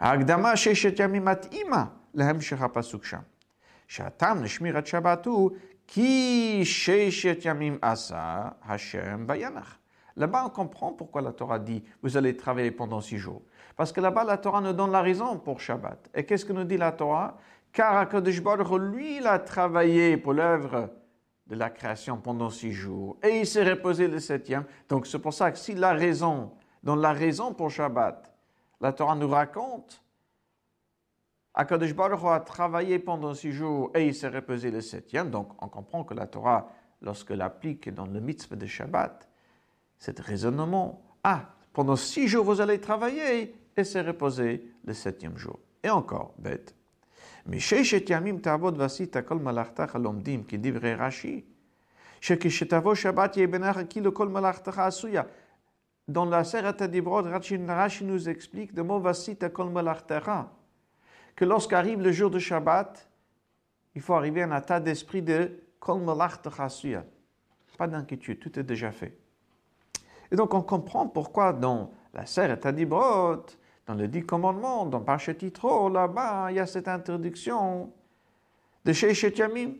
ההקדמה 0.00 0.56
ששת 0.56 1.00
ימים 1.00 1.24
מתאימה 1.24 1.84
להמשך 2.14 2.62
הפסוק 2.62 3.04
שם. 3.04 3.20
שהטעם 3.88 4.42
לשמירת 4.42 4.86
שבת 4.86 5.26
הוא 5.26 5.50
כי 5.86 6.60
ששת 6.64 7.38
ימים 7.44 7.78
עשה 7.82 8.48
השם 8.64 9.24
וינח. 9.28 9.78
Là-bas, 10.16 10.46
on 10.46 10.48
comprend 10.48 10.92
pourquoi 10.92 11.20
la 11.20 11.32
Torah 11.32 11.58
dit 11.58 11.84
vous 12.02 12.16
allez 12.16 12.34
travailler 12.36 12.70
pendant 12.70 13.02
six 13.02 13.18
jours. 13.18 13.42
Parce 13.76 13.92
que 13.92 14.00
là-bas, 14.00 14.24
la 14.24 14.38
Torah 14.38 14.62
nous 14.62 14.72
donne 14.72 14.90
la 14.90 15.02
raison 15.02 15.38
pour 15.38 15.60
Shabbat. 15.60 16.08
Et 16.14 16.24
qu'est-ce 16.24 16.46
que 16.46 16.54
nous 16.54 16.64
dit 16.64 16.78
la 16.78 16.92
Torah 16.92 17.36
Car 17.70 17.98
Akadosh 17.98 18.42
Baruch 18.42 18.80
lui, 18.80 19.18
il 19.18 19.26
a 19.26 19.38
travaillé 19.38 20.16
pour 20.16 20.32
l'œuvre 20.32 20.88
de 21.51 21.57
la 21.57 21.69
création 21.69 22.15
pendant 22.15 22.49
six 22.49 22.71
jours. 22.71 23.17
Et 23.21 23.41
il 23.41 23.45
s'est 23.45 23.69
reposé 23.69 24.07
le 24.07 24.19
septième. 24.19 24.63
Donc 24.87 25.05
c'est 25.05 25.19
pour 25.19 25.33
ça 25.33 25.51
que 25.51 25.57
si 25.57 25.75
la 25.75 25.91
raison, 25.91 26.53
dans 26.81 26.95
la 26.95 27.11
raison 27.11 27.53
pour 27.53 27.69
Shabbat, 27.69 28.33
la 28.79 28.93
Torah 28.93 29.15
nous 29.15 29.27
raconte 29.27 30.01
Akadosh 31.53 31.93
Baruch 31.93 32.23
a 32.23 32.39
travaillé 32.39 32.97
pendant 32.99 33.33
six 33.33 33.51
jours 33.51 33.91
et 33.93 34.07
il 34.07 34.15
s'est 34.15 34.29
reposé 34.29 34.71
le 34.71 34.79
septième. 34.79 35.29
Donc, 35.29 35.49
on 35.61 35.67
comprend 35.67 36.05
que 36.05 36.13
la 36.13 36.25
Torah, 36.25 36.71
lorsqu'elle 37.01 37.41
applique 37.41 37.93
dans 37.93 38.05
le 38.05 38.21
mitzvah 38.21 38.55
de 38.55 38.65
Shabbat, 38.65 39.27
cet 39.97 40.21
raisonnement, 40.21 41.03
ah, 41.25 41.49
Pendant 41.73 41.97
six 41.97 42.29
jours, 42.29 42.45
vous 42.45 42.61
allez 42.61 42.79
travailler 42.79 43.53
et 43.75 43.83
se 43.83 43.97
reposer 43.97 44.73
le 44.85 44.93
septième 44.93 45.37
jour. 45.37 45.59
Et 45.83 45.89
encore, 45.89 46.33
bête. 46.37 46.73
Mais 47.46 47.58
chez 47.58 47.82
Yamim 48.08 48.40
Tavod 48.40 48.76
Vasita 48.76 49.22
Kol 49.22 49.38
Malachtach 49.38 49.94
Alomdim, 49.94 50.44
qui 50.44 50.58
dit 50.58 50.70
vrai 50.70 50.94
Rashi, 50.94 51.44
שכשתבוא 52.20 52.94
שבת 52.94 53.36
יהיה 53.36 53.46
בינך 53.46 53.80
כאילו 53.88 54.14
כל 54.14 54.28
מלאכתך 54.28 54.78
עשויה. 54.78 55.22
Dans 56.08 56.24
la 56.24 56.44
Serata 56.44 56.86
d'Ibrod, 56.86 57.26
Rashi 57.26 58.04
nous 58.04 58.28
explique 58.28 58.72
de 58.72 58.82
mot 58.82 59.00
Vasita 59.00 59.48
Kol 59.48 59.70
Malachtach, 59.70 60.28
que 61.34 61.44
lorsqu'arrive 61.44 62.00
le 62.00 62.12
jour 62.12 62.30
de 62.30 62.38
Shabbat, 62.38 63.10
il 63.96 64.00
faut 64.00 64.14
arriver 64.14 64.42
à 64.42 64.46
un 64.46 64.56
état 64.56 64.78
d'esprit 64.78 65.20
de 65.20 65.50
Kol 65.80 66.00
Malachtach 66.02 66.60
Asuya. 66.60 67.04
Pas 67.76 67.88
d'inquiétude, 67.88 68.38
tout 68.38 68.56
est 68.56 68.62
déjà 68.62 68.92
fait. 68.92 69.18
Et 70.30 70.36
donc 70.36 70.54
on 70.54 70.62
comprend 70.62 71.08
pourquoi 71.08 71.52
dans 71.52 71.90
la 72.14 72.24
Serata 72.24 72.70
d'Ibrod, 72.70 73.50
dans 73.87 73.95
le 73.95 74.07
dix 74.07 74.25
commandements, 74.25 74.85
dans 74.85 75.01
Parchet 75.01 75.35
Titro, 75.35 75.89
là-bas, 75.89 76.51
il 76.51 76.55
y 76.55 76.59
a 76.59 76.65
cette 76.65 76.87
interdiction 76.87 77.91
de 78.85 78.93
Sheishet 78.93 79.33
Yamim. 79.37 79.73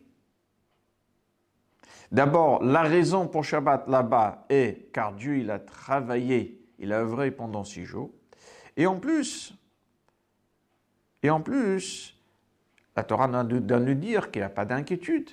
D'abord, 2.12 2.62
la 2.63 2.81
raison 2.81 3.27
pour 3.27 3.46
Shabbat 3.46 3.88
là-bas 3.88 4.46
est 4.50 4.91
car 4.91 5.13
Dieu 5.13 5.38
il 5.38 5.50
a 5.50 5.60
travaillé, 5.60 6.62
il 6.77 6.91
a 6.91 7.00
œuvré 7.00 7.31
pendant 7.31 7.63
six 7.63 7.86
jours. 7.86 8.12
Et 8.75 8.86
en 8.86 9.00
plus, 9.00 9.53
et 11.24 11.29
en 11.29 11.41
plus, 11.41 12.17
la 12.96 13.03
Torah 13.03 13.27
doit 13.27 13.79
nous 13.79 13.93
dire 13.93 14.31
qu'il 14.31 14.41
n'y 14.41 14.46
a 14.46 14.50
pas 14.50 14.65
d'inquiétude. 14.65 15.29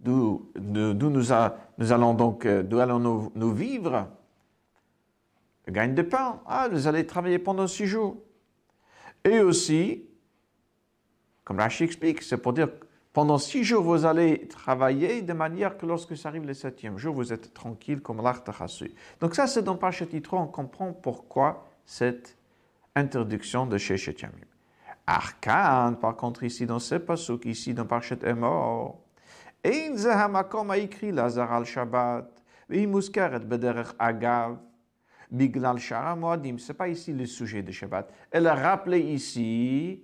D'où 0.00 0.50
nous, 0.54 1.32
allons 1.32 2.14
donc 2.14 2.46
euh, 2.46 2.62
d'où 2.62 2.78
allons 2.78 3.30
nous 3.34 3.52
vivre? 3.52 4.08
Gagne 5.72 5.94
de 5.94 6.02
pain. 6.02 6.40
Ah, 6.46 6.68
vous 6.70 6.86
allez 6.86 7.06
travailler 7.06 7.38
pendant 7.38 7.66
six 7.66 7.86
jours. 7.86 8.16
Et 9.24 9.40
aussi, 9.40 10.04
comme 11.44 11.58
Rashi 11.58 11.84
explique, 11.84 12.22
c'est 12.22 12.36
pour 12.36 12.52
dire 12.52 12.68
pendant 13.12 13.38
six 13.38 13.64
jours, 13.64 13.82
vous 13.82 14.04
allez 14.04 14.46
travailler 14.46 15.22
de 15.22 15.32
manière 15.32 15.78
que 15.78 15.86
lorsque 15.86 16.16
ça 16.16 16.28
arrive 16.28 16.44
le 16.44 16.52
septième 16.52 16.98
jour, 16.98 17.14
vous 17.14 17.32
êtes 17.32 17.54
tranquille 17.54 18.02
comme 18.02 18.22
l'artachassu. 18.22 18.92
Donc 19.20 19.34
ça, 19.34 19.46
c'est 19.46 19.62
dans 19.62 19.76
Parashat 19.76 20.04
on 20.32 20.46
comprend 20.46 20.92
pourquoi 20.92 21.66
cette 21.86 22.36
interdiction 22.94 23.64
de 23.64 23.78
chez 23.78 23.96
Yamim. 23.96 24.44
Arkan, 25.06 25.94
par 25.94 26.16
contre, 26.16 26.42
ici 26.42 26.66
dans 26.66 26.78
ce 26.78 26.96
pasuk, 26.96 27.46
ici 27.46 27.72
dans 27.72 27.86
Parashat 27.86 28.18
Emor, 28.22 28.98
Ein 29.64 29.96
zehamakom 29.96 30.70
a 30.70 30.76
écrit 30.78 31.10
Lazar 31.10 31.52
al-Shabbat, 31.52 32.28
muskaret 32.68 33.40
bederech 33.40 33.94
agav, 33.98 34.58
Biglal 35.29 35.77
Shara 35.77 36.15
Moadim. 36.15 36.57
Ce 36.57 36.71
n'est 36.71 36.77
pas 36.77 36.87
ici 36.87 37.13
le 37.13 37.25
sujet 37.25 37.63
de 37.63 37.71
Shabbat. 37.71 38.11
Elle 38.31 38.47
a 38.47 38.55
rappelé 38.55 38.99
ici, 38.99 40.01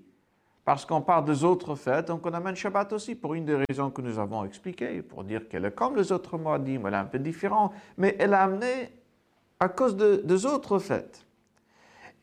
parce 0.64 0.86
qu'on 0.86 1.02
parle 1.02 1.26
des 1.26 1.44
autres 1.44 1.76
fêtes, 1.76 2.08
donc 2.08 2.26
on 2.26 2.34
amène 2.34 2.56
Shabbat 2.56 2.94
aussi 2.94 3.16
pour 3.16 3.34
une 3.34 3.46
des 3.46 3.64
raisons 3.70 3.90
que 3.90 4.02
nous 4.02 4.20
avons 4.20 4.46
expliquées, 4.46 5.02
pour 5.02 5.24
dire 5.24 5.48
qu'elle 5.48 5.66
est 5.66 5.76
comme 5.76 5.96
les 5.96 6.12
autres 6.12 6.38
Moadim, 6.38 6.86
elle 6.86 6.94
est 6.94 6.98
un 6.98 7.06
peu 7.06 7.20
différente, 7.20 7.74
mais 7.98 8.16
elle 8.20 8.34
a 8.34 8.44
amené 8.44 8.90
à 9.60 9.70
cause 9.70 9.96
de, 9.96 10.22
des 10.24 10.46
autres 10.46 10.80
fêtes. 10.80 11.26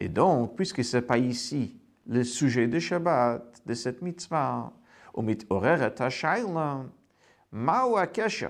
Et 0.01 0.09
donc, 0.09 0.57
puisque 0.57 0.85
ce 0.85 0.97
n'est 0.97 1.03
pas 1.03 1.19
ici 1.19 1.79
le 2.07 2.25
sujet 2.25 2.67
de 2.67 2.79
Shabbat, 2.79 3.63
de 3.67 3.75
cette 3.75 4.03
mitzvah, 4.03 4.73
ומתעוררת 5.15 6.01
השאלה, 6.01 6.77
מהו 7.53 7.99
הקשר 7.99 8.49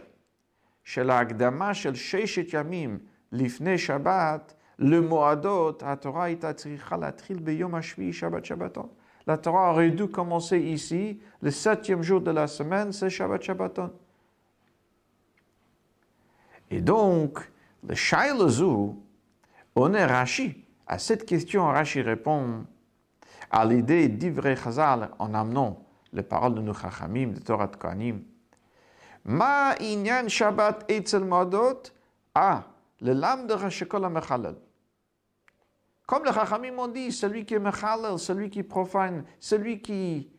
של 0.84 1.10
ההקדמה 1.10 1.74
של 1.74 1.94
ששת 1.94 2.46
ימים 2.52 2.98
Lifne 3.31 3.77
Shabbat, 3.77 4.55
le 4.79 5.01
Moadot, 5.01 5.77
la 5.81 5.97
Torah 5.97 6.31
est 6.31 6.43
latril 6.43 7.39
beyom 7.39 7.75
hashvi 7.75 8.11
Shabbat 8.11 8.45
Shabbaton. 8.45 8.89
La 9.27 9.37
Torah 9.37 9.71
aurait 9.71 9.91
dû 9.91 10.07
commencer 10.07 10.57
ici, 10.57 11.19
le 11.41 11.51
septième 11.51 12.01
jour 12.01 12.21
de 12.21 12.31
la 12.31 12.47
semaine, 12.47 12.91
c'est 12.91 13.09
Shabbat 13.09 13.41
Shabbaton. 13.41 13.91
Et 16.71 16.81
donc, 16.81 17.39
le 17.87 17.95
Shailazou, 17.95 19.01
on 19.75 19.93
est 19.93 20.05
Rashi. 20.05 20.65
À 20.87 20.97
cette 20.97 21.25
question, 21.25 21.67
Rashi 21.67 22.01
répond 22.01 22.65
à 23.51 23.65
l'idée 23.65 24.07
d'Ivrei 24.07 24.55
Chazal 24.55 25.09
en 25.19 25.33
amenant 25.33 25.85
les 26.13 26.23
paroles 26.23 26.55
de 26.55 26.61
nos 26.61 26.73
Chachamim, 26.73 27.27
de 27.33 27.39
Torah 27.39 27.67
de 27.67 28.15
Ma 29.25 29.75
inyan 29.79 30.27
Shabbat 30.27 30.89
etzel 30.89 31.23
Moadot? 31.23 31.83
Ah, 32.33 32.63
le 33.01 33.13
lame 33.13 33.47
de 33.47 33.53
Rachekol 33.53 34.09
Mechalel. 34.09 34.55
Comme 36.05 36.25
les 36.25 36.33
Chachamim 36.33 36.77
ont 36.79 36.87
dit, 36.87 37.11
celui 37.11 37.45
qui 37.45 37.53
est 37.53 37.59
Mechalel, 37.59 38.17
celui 38.17 38.49
qui 38.49 38.63
profane, 38.63 39.23
celui 39.39 39.81
qui 39.81 40.31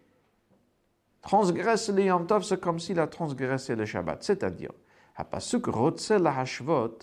transgresse 1.23 1.91
le 1.91 2.03
Yom 2.03 2.27
Tov, 2.27 2.43
c'est 2.43 2.61
comme 2.61 2.79
s'il 2.79 2.99
a 2.99 3.07
transgressé 3.07 3.77
le 3.77 3.85
Shabbat. 3.85 4.23
C'est-à-dire, 4.23 4.73
Hapasuk 5.17 5.67
Rotse 5.67 6.11
la 6.11 6.39
Hashvot 6.39 6.99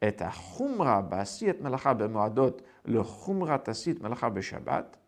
et 0.00 0.16
Achumra 0.20 1.02
Basit 1.02 1.54
Melacha 1.60 1.94
Bemoadot, 1.94 2.56
le 2.84 3.02
Chumra 3.02 3.58
Tasit 3.58 4.00
Melacha 4.02 4.32
Shabbat, 4.40 4.98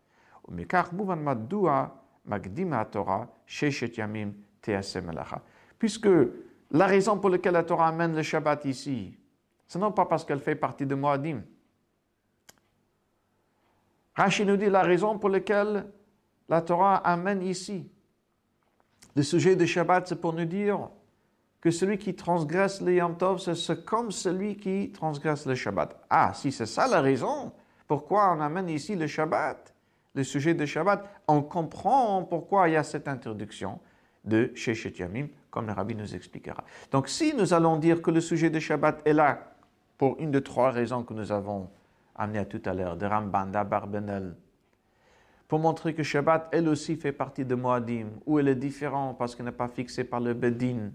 ou 0.47 0.53
Mekach 0.53 0.91
Mouvan 0.91 1.17
Maddua 1.17 1.95
Magdima 2.25 2.85
Torah, 2.85 3.27
Sheshet 3.45 3.93
Yamim 3.97 4.33
Tease 4.61 4.97
Melacha. 4.97 5.41
Puisque 5.77 6.09
la 6.71 6.85
raison 6.85 7.19
pour 7.19 7.29
laquelle 7.29 7.53
la 7.53 7.63
Torah 7.63 7.89
amène 7.89 8.15
le 8.15 8.23
Shabbat 8.23 8.65
ici, 8.65 9.17
ce 9.71 9.77
n'est 9.77 9.89
pas 9.91 10.05
parce 10.05 10.25
qu'elle 10.25 10.41
fait 10.41 10.55
partie 10.55 10.85
de 10.85 10.95
Moadim. 10.95 11.43
Rachid 14.13 14.45
nous 14.45 14.57
dit 14.57 14.69
la 14.69 14.81
raison 14.81 15.17
pour 15.17 15.29
laquelle 15.29 15.85
la 16.49 16.61
Torah 16.61 16.97
amène 16.97 17.41
ici 17.41 17.89
le 19.15 19.23
sujet 19.23 19.55
de 19.55 19.65
Shabbat, 19.65 20.09
c'est 20.09 20.19
pour 20.19 20.33
nous 20.33 20.43
dire 20.43 20.89
que 21.61 21.71
celui 21.71 21.97
qui 21.97 22.13
transgresse 22.15 22.81
le 22.81 22.95
Yom 22.95 23.17
Tov, 23.17 23.39
c'est 23.39 23.85
comme 23.85 24.11
celui 24.11 24.57
qui 24.57 24.91
transgresse 24.91 25.45
le 25.45 25.55
Shabbat. 25.55 25.97
Ah, 26.09 26.33
si 26.35 26.51
c'est 26.51 26.65
ça 26.65 26.85
la 26.89 26.99
raison, 26.99 27.53
pourquoi 27.87 28.35
on 28.35 28.41
amène 28.41 28.67
ici 28.67 28.97
le 28.97 29.07
Shabbat, 29.07 29.73
le 30.15 30.23
sujet 30.25 30.53
de 30.53 30.65
Shabbat, 30.65 31.07
on 31.29 31.43
comprend 31.43 32.23
pourquoi 32.23 32.67
il 32.67 32.73
y 32.73 32.75
a 32.75 32.83
cette 32.83 33.07
introduction 33.07 33.79
de 34.25 34.51
Shechet 34.53 34.95
Yamim, 34.97 35.27
comme 35.49 35.67
le 35.67 35.71
rabbi 35.71 35.95
nous 35.95 36.13
expliquera. 36.13 36.65
Donc 36.91 37.07
si 37.07 37.33
nous 37.33 37.53
allons 37.53 37.77
dire 37.77 38.01
que 38.01 38.11
le 38.11 38.19
sujet 38.19 38.49
de 38.49 38.59
Shabbat 38.59 39.01
est 39.05 39.13
là 39.13 39.50
pour 40.01 40.15
une 40.17 40.31
de 40.31 40.39
trois 40.39 40.71
raisons 40.71 41.03
que 41.03 41.13
nous 41.13 41.31
avons 41.31 41.69
amenées 42.15 42.47
tout 42.47 42.61
à 42.65 42.73
l'heure, 42.73 42.97
de 42.97 43.05
Ramban, 43.05 43.45
d'Abarbenel, 43.45 44.35
pour 45.47 45.59
montrer 45.59 45.93
que 45.93 46.01
Shabbat, 46.01 46.49
elle 46.51 46.69
aussi, 46.69 46.95
fait 46.95 47.11
partie 47.11 47.45
de 47.45 47.53
Moadim, 47.53 48.07
ou 48.25 48.39
elle 48.39 48.47
est 48.47 48.55
différente 48.55 49.19
parce 49.19 49.35
qu'elle 49.35 49.45
n'est 49.45 49.51
pas 49.51 49.67
fixée 49.67 50.03
par 50.03 50.19
le 50.19 50.33
Bedin, 50.33 50.89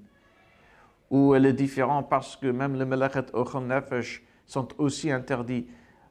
ou 1.08 1.36
elle 1.36 1.46
est 1.46 1.52
différente 1.52 2.08
parce 2.10 2.34
que 2.34 2.48
même 2.48 2.76
le 2.76 2.84
Melachet 2.84 3.26
Ochon 3.32 3.60
Nefesh 3.60 4.24
sont 4.44 4.66
aussi 4.76 5.12
interdits. 5.12 5.68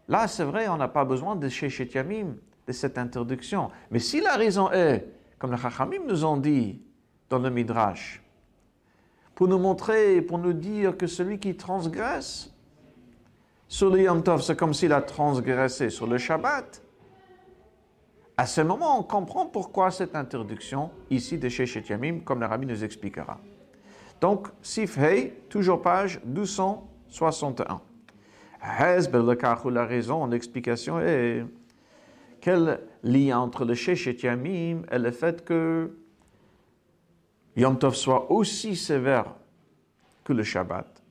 Là, 0.08 0.29
c'est 0.29 0.45
vrai, 0.45 0.69
on 0.69 0.77
n'a 0.77 0.88
pas 0.88 1.03
besoin 1.03 1.36
de 1.36 1.49
Shechet 1.49 1.89
Yamim, 1.93 2.38
de 2.65 2.71
cette 2.71 2.97
introduction. 2.97 3.71
Mais 3.91 3.99
si 3.99 4.21
la 4.21 4.38
raison 4.38 4.71
est, 4.71 5.05
comme 5.38 5.51
les 5.51 5.58
Chachamim 5.58 6.05
nous 6.08 6.23
ont 6.23 6.38
dit 6.38 6.81
dans 7.29 7.39
le 7.39 7.49
Midrash, 7.49 8.23
pour 9.34 9.49
nous 9.49 9.60
montrer, 9.60 10.21
pour 10.21 10.38
nous 10.38 10.53
dire 10.53 10.95
que 10.95 11.08
celui 11.08 11.39
qui 11.39 11.58
transgresse 11.58 12.55
sur 13.67 13.89
le 13.89 14.01
Yom 14.01 14.23
Tov, 14.23 14.41
c'est 14.41 14.56
comme 14.56 14.73
s'il 14.73 14.93
a 14.93 15.01
transgressé 15.01 15.89
sur 15.89 16.08
le 16.08 16.17
Shabbat. 16.17 16.82
À 18.38 18.45
ce 18.45 18.62
moment, 18.62 18.99
on 18.99 19.04
comprend 19.04 19.45
pourquoi 19.45 19.91
cette 19.91 20.15
interdiction 20.15 20.91
ici 21.10 21.38
de 21.38 21.47
chez 21.47 21.65
Yamim, 21.88 22.19
comme 22.19 22.41
le 22.41 22.45
rabbi 22.45 22.65
nous 22.65 22.84
expliquera. 22.84 23.39
Donc, 24.19 24.47
Sif 24.62 24.97
Hei, 24.97 25.34
toujours 25.49 25.82
page 25.82 26.19
1261. 26.25 27.82
La 29.71 29.86
raison, 29.86 30.25
l'explication 30.25 30.99
est 30.99 31.45
quel 32.41 32.82
lien 33.04 33.39
entre 33.39 33.63
le 33.63 33.73
Shechet 33.73 34.17
Yamim 34.21 34.82
et 34.91 34.99
le 34.99 35.12
fait 35.12 35.45
que 35.45 35.97
Yom 37.56 37.78
Tov 37.80 37.95
soit 37.95 38.32
aussi 38.32 38.75
sévère 38.75 39.34
que 40.23 40.34
le 40.34 40.43
Shabbat? 40.43 41.01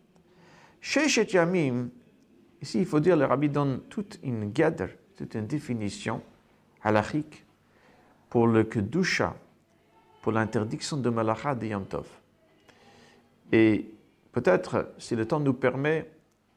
Shechet 0.80 1.32
Yamim, 1.32 1.88
Ici, 2.62 2.80
il 2.80 2.86
faut 2.86 3.00
dire, 3.00 3.16
le 3.16 3.24
rabbi 3.24 3.48
donne 3.48 3.80
toute 3.88 4.18
une 4.22 4.50
gather, 4.50 4.88
toute 5.16 5.34
une 5.34 5.46
définition 5.46 6.22
halachique 6.82 7.44
pour 8.28 8.46
le 8.46 8.64
kedusha, 8.64 9.34
pour 10.22 10.32
l'interdiction 10.32 10.96
de 10.96 11.10
malacha 11.10 11.54
de 11.54 11.66
Yom 11.66 11.84
Tov. 11.86 12.06
Et 13.52 13.90
peut-être, 14.32 14.92
si 14.98 15.14
le 15.14 15.26
temps 15.26 15.40
nous 15.40 15.54
permet, 15.54 16.10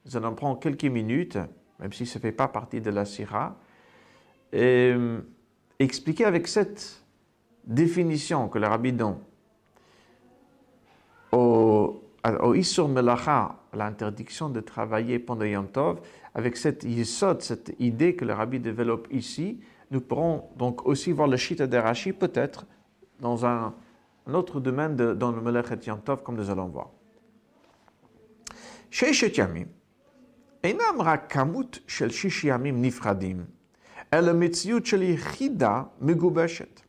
nous 0.06 0.16
allons 0.16 0.34
prendre 0.34 0.60
quelques 0.60 0.86
minutes, 0.86 1.38
même 1.80 1.94
si 1.94 2.06
ça 2.06 2.20
ne 2.20 2.22
fait 2.22 2.32
pas 2.32 2.48
partie 2.48 2.82
de 2.82 2.90
la 2.90 3.06
sira, 3.06 3.56
et 4.54 4.94
euh, 4.96 5.20
expliquer 5.78 6.26
avec 6.26 6.48
cette 6.48 7.04
définition 7.66 8.48
que 8.48 8.58
le 8.60 8.68
rabbi 8.68 8.94
donne 8.94 9.18
au, 11.32 12.02
au 12.42 12.54
Isur 12.56 12.88
Melacha, 12.88 13.56
l'interdiction 13.77 14.49
de 14.49 14.61
travailler 14.61 15.19
pendant 15.19 15.45
Yom 15.45 15.69
Tov, 15.69 16.01
avec 16.35 16.57
cette 16.57 16.85
yisod, 16.85 17.43
cette 17.43 17.75
idée 17.79 18.15
que 18.17 18.25
le 18.25 18.33
rabbi 18.33 18.59
développe 18.59 19.09
ici, 19.11 19.61
nous 19.91 20.01
pourrons 20.01 20.49
donc 20.57 20.87
aussi 20.87 21.13
voir 21.13 21.29
le 21.29 21.37
shita 21.37 21.67
d'Arashi 21.67 22.13
peut-être 22.13 22.67
dans 23.21 23.45
un, 23.47 23.75
autre 24.33 24.61
domaine 24.61 24.97
de, 24.97 25.15
dans 25.15 25.33
le 25.33 25.41
Melechet 25.41 25.79
Yom 25.87 26.01
Tov, 26.01 26.23
comme 26.23 26.37
nous 26.37 26.51
allons 26.51 26.69
voir. 26.69 26.91
ששת 28.91 29.39
ימים 29.39 29.67
אינם 30.65 30.97
רק 30.99 31.33
כמות 31.33 31.79
של 31.87 32.11
שיש 32.11 32.45
ימים 32.45 32.83
נפרדים, 32.83 33.45
אלא 34.15 34.33
מציאות 34.33 34.87
של 34.87 35.03
יחידה 35.03 35.83
מגובשת. 36.01 36.81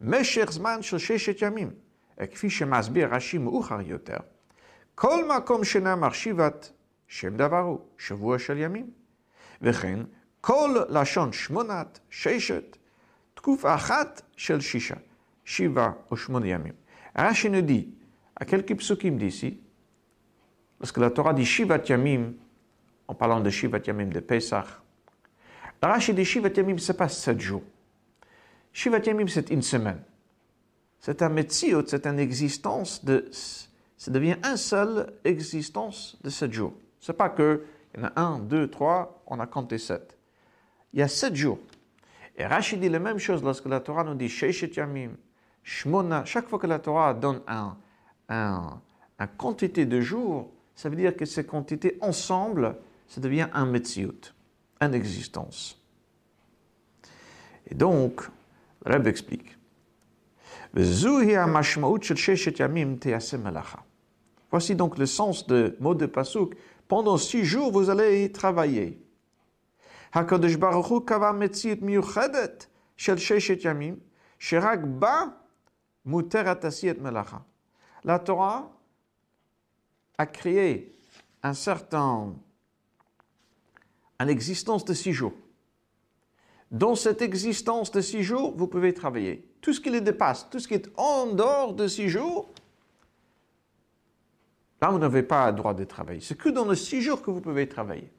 משך 0.00 0.52
זמן 0.52 0.82
של 0.82 0.98
ששת 0.98 1.42
ימים, 1.42 1.70
כפי 2.30 2.50
שמסביר 2.50 3.14
רש"י 3.14 3.38
מאוחר 3.38 3.80
יותר, 3.80 4.16
כל 4.94 5.28
מקום 5.36 5.64
שנאמר 5.64 6.12
שיבת, 6.12 6.72
שם 7.08 7.36
דבר 7.36 7.58
הוא, 7.58 7.80
שבוע 7.98 8.38
של 8.38 8.58
ימים. 8.58 8.90
וכן, 9.62 10.00
כל 10.40 10.76
לשון 10.88 11.32
שמונת, 11.32 12.00
ששת, 12.10 12.76
תקופה 13.34 13.74
אחת 13.74 14.22
של 14.36 14.60
שישה, 14.60 14.94
שבעה 15.44 15.92
או 16.10 16.16
שמונה 16.16 16.48
ימים. 16.48 16.72
רש"י 17.18 17.48
נדי, 17.48 17.86
à 18.40 18.44
quelques 18.44 18.76
psukim 18.76 19.18
d'ici, 19.18 19.60
Lorsque 20.80 20.96
la 20.96 21.10
Torah 21.10 21.34
dit 21.34 21.44
Shivat 21.44 21.82
Yamim, 21.88 22.32
en 23.06 23.14
parlant 23.14 23.40
de 23.40 23.50
Shivat 23.50 23.80
Yamim 23.86 24.06
de 24.06 24.20
Pesach, 24.20 24.66
la 25.82 25.88
Rashi 25.88 26.14
dit 26.14 26.24
Shivat 26.24 26.50
Yamim, 26.56 26.78
ce 26.78 26.92
n'est 26.92 26.96
pas 26.96 27.08
sept 27.08 27.38
jours. 27.38 27.62
Shivat 28.72 29.00
Yamim, 29.00 29.28
c'est 29.28 29.50
une 29.50 29.62
semaine. 29.62 30.02
C'est 30.98 31.22
un 31.22 31.28
Metziot, 31.28 31.86
c'est 31.86 32.06
une 32.06 32.18
existence 32.18 33.04
de. 33.04 33.30
ça 34.05 34.11
devient 34.11 34.37
une 34.43 34.55
seule 34.55 35.11
existence 35.23 36.15
de 36.23 36.29
sept 36.29 36.53
jours. 36.53 36.73
Ce 36.99 37.11
n'est 37.11 37.17
pas 37.17 37.29
que 37.29 37.65
il 37.95 38.01
y 38.01 38.03
en 38.03 38.09
a 38.15 38.21
un, 38.21 38.37
deux, 38.37 38.69
trois, 38.69 39.23
on 39.25 39.39
a 39.39 39.47
compté 39.47 39.79
sept. 39.79 40.15
Il 40.93 40.99
y 40.99 41.01
a 41.01 41.07
sept 41.07 41.35
jours. 41.35 41.57
Et 42.37 42.45
Rashi 42.45 42.77
dit 42.77 42.87
la 42.87 42.99
même 42.99 43.17
chose 43.17 43.41
lorsque 43.41 43.65
la 43.65 43.79
Torah 43.79 44.03
nous 44.03 44.13
dit 44.13 44.29
Sheishet 44.29 44.69
Yamim, 44.75 45.13
Shmona. 45.63 46.23
Chaque 46.23 46.47
fois 46.47 46.59
que 46.59 46.67
la 46.67 46.77
Torah 46.77 47.15
donne 47.15 47.41
un, 47.47 47.77
un, 48.29 48.79
un 49.17 49.25
quantité 49.25 49.87
de 49.87 49.99
jours, 50.01 50.51
ça 50.75 50.87
veut 50.87 50.97
dire 50.97 51.15
que 51.15 51.25
ces 51.25 51.43
quantités 51.43 51.97
ensemble, 51.99 52.75
ça 53.07 53.19
devient 53.19 53.47
un 53.53 53.65
metziut, 53.65 54.35
une 54.81 54.93
existence. 54.93 55.81
Et 57.65 57.73
donc, 57.73 58.21
le 58.85 58.93
Rebbe 58.93 59.07
explique. 59.07 59.57
Voici 64.51 64.75
donc 64.75 64.97
le 64.97 65.05
sens 65.05 65.47
de 65.47 65.75
mot 65.79 65.95
de 65.95 66.05
Pasuk. 66.05 66.55
Pendant 66.87 67.17
six 67.17 67.43
jours, 67.43 67.71
vous 67.71 67.89
allez 67.89 68.31
travailler. 68.31 69.01
HaKadosh 70.13 70.57
Baruch 70.57 70.89
Hu 70.91 71.01
kava 71.01 71.33
metziut 71.33 71.79
shel 72.95 73.17
sheshet 73.17 73.61
yamim, 73.63 73.97
ba 74.99 75.41
muteret 76.05 76.63
asiyet 76.63 76.95
melacha. 77.01 77.43
La 78.03 78.19
Torah 78.19 78.71
a 80.17 80.25
créé 80.25 80.95
un 81.43 81.53
certain, 81.53 82.33
une 84.19 84.29
existence 84.29 84.85
de 84.85 84.93
six 84.93 85.11
jours. 85.11 85.33
Dans 86.71 86.95
cette 86.95 87.21
existence 87.21 87.91
de 87.91 88.01
six 88.01 88.23
jours, 88.23 88.53
vous 88.55 88.67
pouvez 88.67 88.93
travailler. 88.93 89.47
Tout 89.61 89.73
ce 89.73 89.81
qui 89.81 89.89
le 89.89 90.01
dépasse, 90.01 90.47
tout 90.49 90.59
ce 90.59 90.67
qui 90.67 90.75
est 90.75 90.89
en 90.97 91.27
dehors 91.27 91.73
de 91.73 91.87
six 91.87 92.09
jours, 92.09 92.49
vous 94.91 94.99
n'avez 94.99 95.23
pas 95.23 95.51
le 95.51 95.57
droit 95.57 95.73
de 95.73 95.83
travailler. 95.83 96.21
C'est 96.21 96.37
que 96.37 96.49
dans 96.49 96.69
les 96.69 96.75
six 96.75 97.01
jours 97.01 97.21
que 97.21 97.31
vous 97.31 97.41
pouvez 97.41 97.67
travailler. 97.67 98.11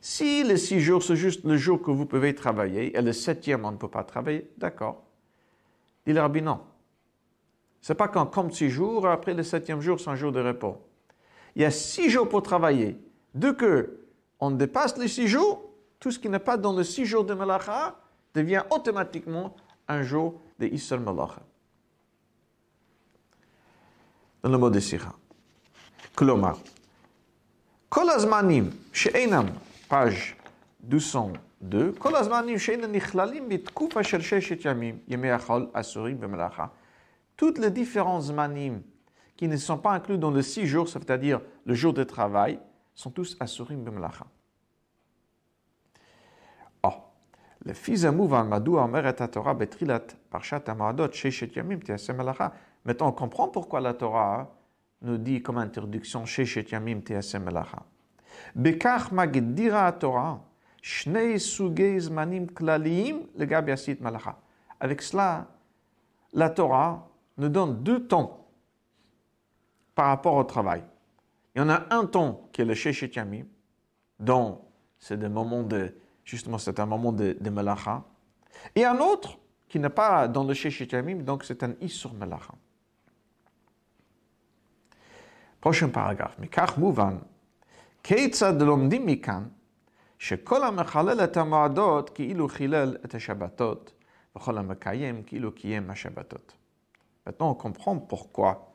Si 0.00 0.44
les 0.44 0.58
six 0.58 0.80
jours, 0.80 1.02
c'est 1.02 1.16
juste 1.16 1.44
le 1.44 1.56
jour 1.56 1.80
que 1.80 1.90
vous 1.90 2.04
pouvez 2.04 2.34
travailler, 2.34 2.96
et 2.96 3.00
le 3.00 3.12
septième, 3.12 3.64
on 3.64 3.72
ne 3.72 3.76
peut 3.76 3.88
pas 3.88 4.04
travailler, 4.04 4.50
d'accord. 4.58 5.02
Dit 6.06 6.12
le 6.12 6.20
rabbi, 6.20 6.42
non. 6.42 6.60
C'est 7.80 7.94
pas 7.94 8.08
qu'on 8.08 8.26
compte 8.26 8.52
six 8.52 8.68
jours, 8.68 9.06
après 9.06 9.32
le 9.32 9.42
septième 9.42 9.80
jour, 9.80 9.98
c'est 9.98 10.10
un 10.10 10.14
jour 10.14 10.30
de 10.30 10.40
repos. 10.40 10.76
Il 11.56 11.62
y 11.62 11.64
a 11.64 11.70
six 11.70 12.10
jours 12.10 12.28
pour 12.28 12.42
travailler. 12.42 12.98
Dès 13.34 13.54
que 13.54 14.00
on 14.40 14.50
dépasse 14.50 14.96
les 14.98 15.08
six 15.08 15.26
jours, 15.26 15.70
tout 15.98 16.10
ce 16.10 16.18
qui 16.18 16.28
n'est 16.28 16.38
pas 16.38 16.58
dans 16.58 16.76
les 16.76 16.84
six 16.84 17.06
jours 17.06 17.24
de 17.24 17.32
Malacha 17.32 17.96
devient 18.34 18.62
automatiquement 18.70 19.56
un 19.88 20.02
jour 20.02 20.40
de 20.58 20.66
Isser 20.66 20.98
Malacha. 20.98 21.40
Dans 24.42 24.50
le 24.50 24.58
mot 24.58 24.68
de 24.68 24.80
Sira. 24.80 25.14
Klomar. 26.15 26.57
כל 27.89 28.09
הזמנים 28.09 28.69
שאינם, 28.93 29.45
page 29.89 30.35
202, 30.89 31.95
כל 31.97 32.15
הזמנים 32.15 32.59
שאינם 32.59 32.91
נכללים 32.91 33.49
בתקופה 33.49 34.03
של 34.03 34.21
ששת 34.21 34.65
ימים, 34.65 34.97
ימי 35.07 35.31
החול 35.31 35.67
אסורים 35.73 36.19
במלאכה 36.19 36.65
toutes 37.39 37.57
les 37.57 37.71
différents 37.71 38.33
manim 38.33 38.81
qui 39.37 39.47
ne 39.47 39.55
sont 39.55 39.77
pas 39.77 39.91
inclus 39.91 40.17
dans 40.17 40.29
les 40.29 40.43
six 40.43 40.67
jours, 40.67 40.89
c'est-à-dire 40.89 41.39
le 41.63 41.73
jour 41.73 41.93
de 41.93 42.03
travail, 42.03 42.59
sont 42.93 43.11
tous 43.11 43.37
asurim 43.39 43.81
b'melacha. 43.81 44.25
Oh, 46.83 46.89
le 47.63 47.71
fils 47.71 48.03
Amouvan 48.03 48.43
Madou 48.43 48.75
Omer 48.77 49.07
et 49.07 49.29
Torah 49.29 49.53
betrilat 49.53 50.05
parshat 50.29 50.63
Amadot 50.67 51.13
sheshet 51.13 51.55
yamim 51.55 51.79
tiasem 51.79 52.17
melacha. 52.17 52.51
Maintenant, 52.83 53.07
on 53.07 53.13
comprend 53.13 53.47
pourquoi 53.47 53.79
la 53.79 53.93
Torah 53.93 54.52
nous 55.04 55.18
dit 55.18 55.42
comme 55.42 55.58
introduction 55.58 56.24
sheshet 56.24 56.66
yamim 56.70 57.00
tiasem 57.02 57.44
melacha. 57.44 57.84
Bekach 58.56 59.12
magdira 59.12 59.92
Torah 59.92 60.40
shnei 60.82 61.38
sugei 61.38 62.00
zmanim 62.00 62.46
klaliyim 62.46 63.28
legab 63.36 63.68
yasit 63.68 64.00
melacha. 64.00 64.36
Avec 64.80 65.02
cela, 65.02 65.46
la 66.32 66.50
Torah 66.50 67.08
nous 67.38 67.48
donne 67.48 67.82
deux 67.82 68.06
temps 68.06 68.46
par 69.94 70.08
rapport 70.08 70.34
au 70.34 70.44
travail. 70.44 70.82
Il 71.54 71.60
y 71.60 71.62
en 71.62 71.68
a 71.68 71.86
un 71.90 72.04
temps 72.06 72.48
qui 72.52 72.62
est 72.62 72.64
le 72.64 72.74
Sheshet 72.74 73.12
Yamim, 73.14 73.44
dont 74.18 74.60
c'est 74.98 75.22
un 75.22 75.28
moment 75.28 75.62
de, 75.62 75.94
justement, 76.24 76.58
c'est 76.58 76.80
un 76.80 76.86
moment 76.86 77.12
de, 77.12 77.36
de 77.40 77.50
Melacha. 77.50 78.02
Et 78.74 78.84
un 78.84 78.98
autre 78.98 79.38
qui 79.68 79.78
n'est 79.78 79.88
pas 79.88 80.26
dans 80.26 80.44
le 80.44 80.54
Sheshet 80.54 80.88
Yamim, 80.90 81.22
donc 81.22 81.44
c'est 81.44 81.62
un 81.62 81.74
Isur 81.80 82.12
Melacha. 82.14 82.54
Prochain 85.63 85.89
paragraphe. 85.93 86.39
מכך 86.39 86.77
מובן, 86.77 87.17
כיצד 88.03 88.61
לומדים 88.61 89.05
מכאן 89.05 89.43
שכל 90.17 90.63
המחלל 90.63 91.23
את 91.23 91.37
המועדות 91.37 92.09
כאילו 92.09 92.47
חילל 92.47 92.97
את 93.05 93.15
השבתות, 93.15 93.91
וכל 94.35 94.57
המקיים 94.57 95.23
כאילו 95.23 95.51
קיים 95.55 95.89
השבתות. 95.89 96.53
Maintenant, 97.27 97.51
on 97.51 97.55
comprend 97.55 97.97
pourquoi. 97.97 98.73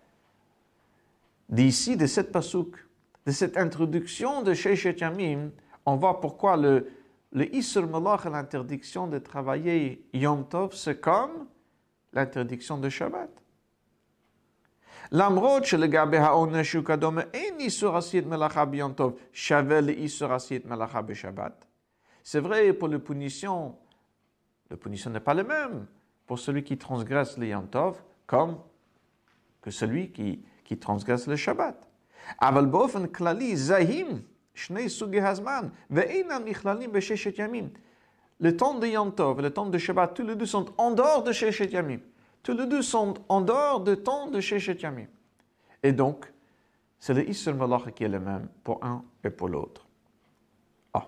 D'ici, 1.49 1.97
de 1.97 2.07
cette 2.07 2.31
pasouk, 2.31 2.77
de 3.27 3.33
cette 3.33 3.57
introduction 3.57 4.43
de 4.43 4.55
Sheshet 4.55 4.97
Yamim, 5.01 5.51
on 5.87 5.97
voit 5.97 6.21
pourquoi 6.21 6.57
le, 6.57 6.91
le 7.33 7.55
Isur 7.55 7.87
Malach, 7.89 8.25
l'interdiction 8.27 9.07
de 9.09 9.19
travailler 9.19 10.07
Yom 10.13 10.47
Tov, 10.47 10.75
c'est 10.75 11.01
comme 11.01 11.47
l'interdiction 12.13 12.79
de 12.79 12.89
Shabbat. 12.89 13.31
למרות 15.13 15.65
שלגבי 15.65 16.17
העונש 16.17 16.73
הוא 16.73 16.85
כדומה 16.85 17.23
אין 17.33 17.55
איסור 17.59 17.97
עשית 17.97 18.27
מלאכה 18.27 18.65
ביום 18.65 18.93
טוב 18.93 19.17
שווה 19.33 19.81
לאיסור 19.81 20.33
עשית 20.33 20.67
מלאכה 20.67 21.03
בשבת. 21.03 21.65
C'est 22.25 22.41
vrai 22.41 22.73
pour 22.73 22.89
la 22.89 22.99
punition, 22.99 23.75
la 24.71 24.77
punition 24.77 25.11
n'est 25.11 25.21
pas 25.21 25.35
la 25.35 25.43
même 25.43 25.87
pour 26.27 26.39
celui 26.39 26.65
qui 26.65 26.79
transgresse 26.79 27.37
le 27.37 27.47
Yom 27.49 27.67
Tov 27.69 28.03
comme 28.27 28.59
que 29.61 29.71
celui 29.71 30.11
qui, 30.11 30.41
qui 30.65 30.79
transgresse 30.79 31.27
le 31.27 31.37
Shabbat. 31.37 31.87
אבל 32.43 32.67
באופן 32.67 33.07
כללי 33.07 33.57
זהים 33.57 34.23
שני 34.55 34.89
סוגי 34.89 35.21
הזמן, 35.21 35.69
ואינם 35.91 36.43
נכללים 36.45 36.93
בששת 36.93 37.39
ימים. 37.39 37.69
Le 38.41 38.57
temps 38.57 38.75
de 38.75 38.87
Yom 38.87 39.13
Tov 39.15 39.39
et 39.39 39.43
le 39.43 39.51
temps 39.51 39.67
de 39.67 39.79
Shabbat, 39.79 40.15
tous 40.15 40.27
les 40.27 40.35
deux 40.35 40.47
sont 40.47 40.67
en 40.79 40.91
dehors 40.91 41.23
de 41.23 41.33
Sheshet 41.33 41.71
Yamim. 41.71 42.01
tous 42.44 42.54
les 42.54 42.66
deux 42.66 42.82
sont 42.82 43.16
en 43.28 43.42
dehors 43.42 43.82
du 43.82 43.98
temps 43.98 44.28
de 44.28 44.40
Sheshet 44.40 44.80
Yamim. 44.82 45.08
Et 45.84 45.92
donc, 45.92 46.32
c'est 47.00 47.14
le 47.14 47.28
Isser 47.28 47.54
Malach 47.54 47.94
qui 47.94 48.04
est 48.04 48.10
le 48.10 48.20
même 48.20 48.48
pour 48.64 48.84
un 48.84 49.04
et 49.24 49.30
pour 49.30 49.48
l'autre. 49.48 49.88
Ah. 50.94 51.08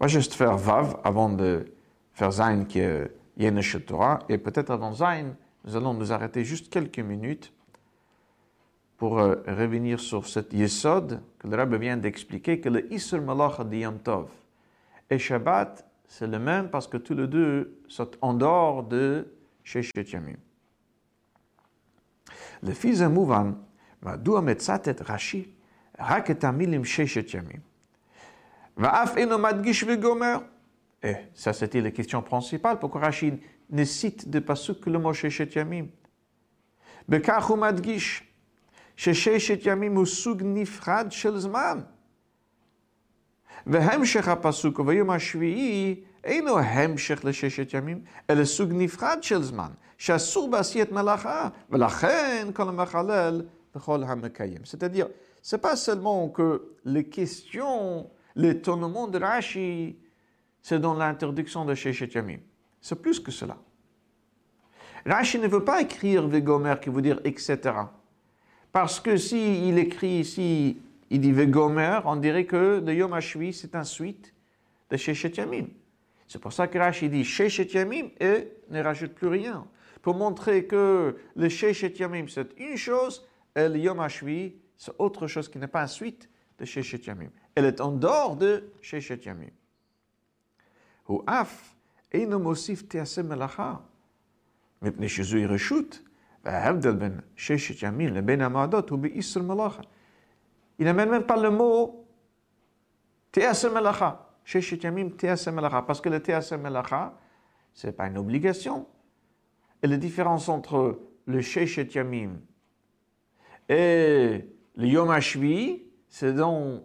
On 0.00 0.04
va 0.04 0.08
juste 0.08 0.34
faire 0.34 0.56
Vav 0.56 1.00
avant 1.04 1.28
de 1.28 1.72
faire 2.12 2.30
Zain 2.30 2.64
qui 2.64 2.78
est 2.78 3.10
Yenesh 3.36 3.84
Torah. 3.84 4.20
Et 4.28 4.38
peut-être 4.38 4.70
avant 4.70 4.92
Zain, 4.92 5.34
nous 5.64 5.76
allons 5.76 5.94
nous 5.94 6.12
arrêter 6.12 6.44
juste 6.44 6.70
quelques 6.70 7.00
minutes 7.00 7.52
pour 8.96 9.18
euh, 9.18 9.42
revenir 9.46 9.98
sur 9.98 10.26
cette 10.26 10.52
Yesod 10.52 11.20
que 11.38 11.48
le 11.48 11.56
Rabbi 11.56 11.78
vient 11.78 11.96
d'expliquer, 11.96 12.60
que 12.60 12.68
le 12.68 12.92
Isser 12.92 13.18
Malach 13.18 13.60
de 13.60 13.76
Yom 13.76 13.98
Tov 13.98 14.28
et 15.10 15.18
Shabbat, 15.18 15.84
c'est 16.07 16.27
le 16.27 16.39
même 16.39 16.69
parce 16.69 16.87
que 16.87 16.97
tous 16.97 17.13
les 17.13 17.27
deux 17.27 17.81
sont 17.87 18.11
en 18.21 18.33
dehors 18.33 18.83
de 18.83 19.27
Sheshet 19.63 20.05
Yamim. 20.13 20.37
לפי 22.63 22.95
זה 22.95 23.07
מובן, 23.07 23.53
מדוע 24.03 24.41
מצטט 24.41 25.11
רש"י 25.11 25.45
רק 25.99 26.31
את 26.31 26.43
המילים 26.43 26.85
ששת 26.85 27.33
ימים, 27.33 27.59
ואף 28.77 29.17
אינו 29.17 29.37
מדגיש 29.37 29.83
וגומר. 29.87 30.37
Et 31.03 31.15
ça, 31.33 31.53
c'était 31.53 31.81
la 31.81 31.91
question 31.91 32.21
principale. 32.21 32.77
Pourquoi 32.77 33.01
Rachid 33.01 33.39
ne 33.69 33.85
cite 33.85 34.29
de 34.29 34.39
pasuk 34.39 34.81
que 34.81 34.89
le 34.89 34.99
mot 34.99 35.13
Sheshet 35.13 35.55
Yamim 35.55 35.85
בכך 37.09 37.45
הוא 37.45 37.57
מדגיש 37.57 38.23
שששת 38.95 39.59
ימים 39.65 39.95
הוא 39.95 40.05
סוג 40.05 40.41
נפרד 40.45 41.07
של 41.09 41.39
זמן. 41.39 41.79
והמשך 43.67 44.27
הפסוק 44.27 44.79
וביום 44.79 45.09
השביעי 45.09 46.03
אינו 46.23 46.59
המשך 46.59 47.25
לששת 47.25 47.73
ימים, 47.73 48.01
אלא 48.29 48.45
סוג 48.45 48.69
נפרד 48.73 49.17
של 49.21 49.43
זמן, 49.43 49.69
שאסור 49.97 50.51
בעשיית 50.51 50.91
מלאכה, 50.91 51.49
ולכן 51.69 52.47
כל 52.53 52.69
המחלל 52.69 53.41
וכל 53.75 54.03
המקיים. 54.03 54.61
C'est-à-dire, 54.63 55.07
c'est 55.41 55.61
pas 55.61 55.75
seulement 55.75 56.29
que 56.29 56.75
les 56.85 57.05
questions, 57.05 58.09
l'étonnement 58.35 59.07
de 59.07 59.19
Rashi, 59.19 59.97
c'est 60.61 60.79
dans 60.79 60.93
l'introduction 60.93 61.65
de 61.65 61.75
Sheshet 61.75 62.09
Yamim. 62.15 62.39
C'est 62.81 63.01
plus 63.01 63.19
que 63.19 63.31
cela. 63.31 63.57
Rashi 65.05 65.39
ne 65.39 65.47
veut 65.47 65.63
pas 65.63 65.81
écrire 65.81 66.27
Vegomer 66.27 66.75
qui 66.81 66.89
veut 66.89 67.01
dire 67.01 67.19
etc. 67.23 67.57
Parce 68.71 68.99
que 68.99 69.17
s'il 69.17 69.67
il 69.69 69.77
écrit 69.79 70.19
ici, 70.19 70.77
il 71.09 71.21
dit 71.21 71.31
Vegomer, 71.31 71.99
on 72.05 72.15
dirait 72.15 72.45
que 72.45 72.81
le 72.85 72.93
Yom 72.93 73.13
HaShvi, 73.13 73.53
c'est 73.53 73.75
un 73.75 73.83
suite 73.83 74.33
de 74.89 74.97
Sheshet 74.97 75.31
Yamim. 75.37 75.67
C'est 76.27 76.39
pour 76.39 76.53
ça 76.53 76.67
que 76.67 76.77
Rashi 76.77 77.09
dit 77.09 77.23
Sheshet 77.23 77.69
Yamim 77.73 78.09
et 78.19 78.47
ne 78.69 78.81
rajoute 78.81 79.13
plus 79.13 79.27
rien. 79.27 79.65
Pour 80.01 80.15
montrer 80.15 80.65
que 80.65 81.17
le 81.35 81.49
Sheshet 81.49 81.93
Yamim, 81.97 82.27
c'est 82.27 82.57
une 82.59 82.77
chose, 82.77 83.27
et 83.55 83.67
le 83.67 83.77
Yom 83.77 83.99
HaShvi, 83.99 84.53
c'est 84.77 84.93
autre 84.99 85.27
chose 85.27 85.49
qui 85.49 85.57
n'est 85.57 85.67
pas 85.67 85.83
un 85.83 85.87
suite 85.87 86.29
de 86.59 86.65
Sheshet 86.65 87.01
Yamim. 87.05 87.31
Elle 87.55 87.65
est 87.65 87.81
en 87.81 87.91
dehors 87.91 88.35
de 88.35 88.71
Sheshet 88.81 89.21
Yamim. 89.25 89.51
Ou 91.09 91.23
af, 91.27 91.75
אינו 92.13 92.39
מוסיף 92.39 92.81
תעשה 92.81 93.23
מלאכה, 93.23 93.75
מפני 94.81 95.09
שזוהי 95.09 95.45
רשות, 95.45 95.99
וההבדל 96.45 96.95
בין 96.95 97.19
ששת 97.35 97.83
ימים 97.83 98.13
לבין 98.13 98.41
המועדות 98.41 98.89
הוא 98.89 98.99
באיסור 98.99 99.43
מלאכה. 99.43 99.81
Il 100.78 100.86
n'amène 100.86 101.10
même 101.10 101.24
pas 101.24 101.36
le 101.36 101.50
mot 101.50 102.06
TSM 103.32 103.76
Elacha. 103.76 104.20
TSM 104.46 105.60
Parce 105.86 106.00
que 106.00 106.08
le 106.08 106.18
TSM 106.18 106.68
ce 107.72 107.86
n'est 107.86 107.92
pas 107.92 108.06
une 108.06 108.18
obligation. 108.18 108.86
Et 109.82 109.86
la 109.86 109.96
différence 109.96 110.48
entre 110.48 111.00
le 111.26 111.40
Sheshet 111.40 111.88
Yamim 111.94 112.36
et 113.68 114.44
le 114.76 114.86
Yom 114.86 115.10
HaShvi, 115.10 115.82
c'est 116.08 116.34
dans, 116.34 116.82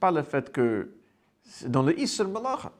pas 0.00 0.10
le 0.10 0.22
fait 0.22 0.50
que, 0.50 0.94
c'est 1.42 1.70
dans 1.70 1.82
le 1.82 1.98
Isr 1.98 2.28
Malach. 2.28 2.70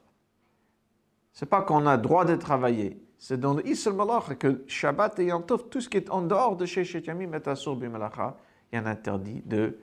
C'est 1.33 1.47
pas 1.47 1.63
qu'on 1.63 1.87
a 1.87 1.97
droit 1.97 2.25
de 2.25 2.37
travailler. 2.37 3.01
C'est 3.19 3.39
dans 3.39 3.55
le 3.55 3.67
Isr 3.67 3.93
Malach 3.93 4.37
que 4.39 4.65
Shabbat 4.67 5.19
et 5.19 5.27
Yom 5.27 5.45
Tov, 5.45 5.69
tout 5.69 5.81
ce 5.81 5.89
qui 5.89 5.99
est 5.99 6.11
en 6.11 6.23
dehors 6.23 6.57
de 6.57 6.67
Sheshet 6.67 7.01
Yamim 7.01 7.33
est 7.35 7.47
Asur 7.47 7.77
Bimalacha, 7.77 8.37
il 8.73 8.77
y 8.77 8.79
a 8.79 8.89
interdit 8.89 9.43
de 9.45 9.79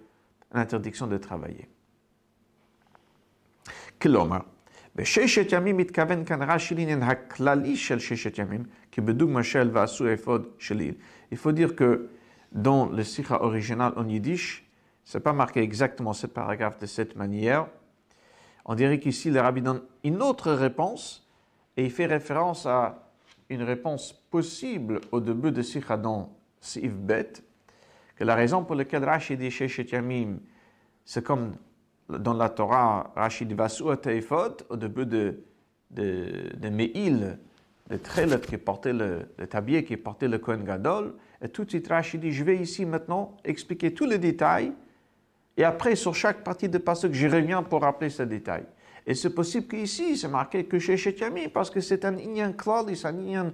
une 0.55 0.61
interdiction 0.61 1.07
de 1.07 1.19
travailler. 1.19 1.67
כלומר, 4.03 4.39
בששת 4.97 5.53
ימים 5.53 5.77
מתכוון 5.77 6.25
כאן 6.25 6.43
רש"י 6.43 6.75
לעניין 6.75 7.03
הכללי 7.03 7.77
של 7.77 7.99
ששת 7.99 8.39
ימים, 8.39 8.65
כי 8.93 9.01
בדוגמה 9.01 9.43
של 9.43 9.71
ועשו 9.73 10.15
אפוד 10.15 10.47
שליל. 10.59 10.95
Il 11.33 11.37
faut 11.37 11.53
dire 11.53 11.75
que 11.75 12.09
dans 12.53 12.87
le 12.87 13.05
sikha 13.05 13.43
original 13.43 13.93
en 13.97 14.09
yiddish, 14.09 14.65
c'est 15.05 15.21
pas 15.21 15.33
marqué 15.33 15.61
exactement 15.61 16.13
ce 16.13 16.27
paragraphe 16.27 16.79
de 16.79 16.87
cette 16.87 17.17
manière. 17.17 17.67
On 18.65 18.75
dirait 18.75 18.99
qu'ici 18.99 19.31
le 19.31 19.41
rabbi 19.41 19.63
donne 19.63 19.83
une 20.03 20.23
autre 20.23 20.53
réponse 20.53 21.29
et 21.77 21.85
il 21.85 21.91
fait 21.91 22.07
référence 22.07 22.67
à 22.67 23.11
une 23.49 23.63
réponse 23.63 24.13
possible 24.31 25.01
au 25.13 25.21
début 25.21 25.53
de 25.53 25.63
sikha 25.63 25.97
dans 25.97 26.37
Sif 26.61 26.93
Bet, 26.93 27.33
que 28.22 28.26
la 28.28 28.36
raison 28.36 28.64
pour 28.64 28.76
laquelle 28.76 29.04
Rashi 29.04 29.36
dit 29.36 29.50
Sheshet 29.50 29.88
Yamim, 29.94 30.38
c'est 31.04 31.24
comme 31.24 31.56
dans 32.08 32.36
la 32.36 32.50
Torah, 32.50 33.12
Rashi 33.16 33.48
dit 33.48 33.56
Vasu 33.56 33.86
Teifot, 34.00 34.58
au 34.70 34.78
début 34.78 35.08
de, 35.08 35.40
de, 35.90 36.70
Me'il, 36.70 37.40
le 37.90 37.98
trélet 37.98 38.40
qui 38.40 38.58
portait 38.58 38.94
le, 38.94 39.28
le 39.40 39.48
tablier 39.48 39.84
qui 39.84 39.98
portait 39.98 40.28
le 40.28 40.38
Kohen 40.38 40.64
Gadol, 40.64 41.16
et 41.42 41.50
tout 41.50 41.66
de 41.66 41.72
suite 41.72 41.88
Rashi 41.88 42.20
dit 42.20 42.32
Je 42.32 42.44
vais 42.44 42.58
ici 42.58 42.86
maintenant 42.86 43.38
expliquer 43.44 43.92
tous 43.92 44.06
les 44.06 44.20
détails, 44.20 44.72
et 45.58 45.64
après, 45.64 45.96
sur 45.96 46.14
chaque 46.14 46.44
partie 46.44 46.70
de 46.70 46.78
passage, 46.78 47.14
je 47.14 47.28
reviens 47.28 47.64
pour 47.64 47.82
rappeler 47.82 48.12
ces 48.12 48.28
détails. 48.28 48.68
Et 49.08 49.16
c'est 49.16 49.34
possible 49.34 49.68
qu'ici, 49.68 50.16
c'est 50.16 50.28
marqué 50.28 50.66
que 50.66 50.78
chez 50.78 50.96
Yamim, 51.20 51.50
parce 51.52 51.72
que 51.72 51.82
c'est 51.82 52.06
un 52.06 52.16
inyan 52.20 52.54
klalis, 52.54 53.02
un 53.04 53.18
inyan 53.18 53.52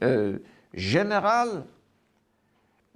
euh, 0.00 0.38
général. 0.72 1.66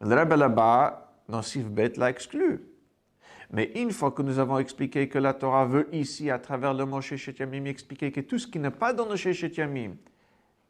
Le 0.01 0.17
Rebbe 0.17 0.33
là-bas, 0.33 1.09
dans 1.31 1.43
Sif 1.43 1.65
Bet, 1.65 1.93
l'a 1.97 2.11
exclu. 2.11 2.61
Mais 3.53 3.73
une 3.75 3.91
fois 3.91 4.13
que 4.13 4.23
nous 4.23 4.39
avons 4.39 4.59
expliqué 4.59 5.09
que 5.09 5.19
la 5.19 5.35
Torah 5.35 5.65
veut 5.65 5.89
ici, 5.93 6.31
à 6.31 6.39
travers 6.39 6.73
le 6.73 6.85
mot 6.85 7.01
Sheshet 7.01 7.35
Yamim, 7.41 7.65
expliquer 7.65 8.13
que 8.13 8.21
tout 8.21 8.39
ce 8.39 8.47
qui 8.47 8.59
n'est 8.59 8.71
pas 8.71 8.93
dans 8.93 9.09
le 9.09 9.17
Sheshet 9.17 9.53
Yamim 9.57 9.97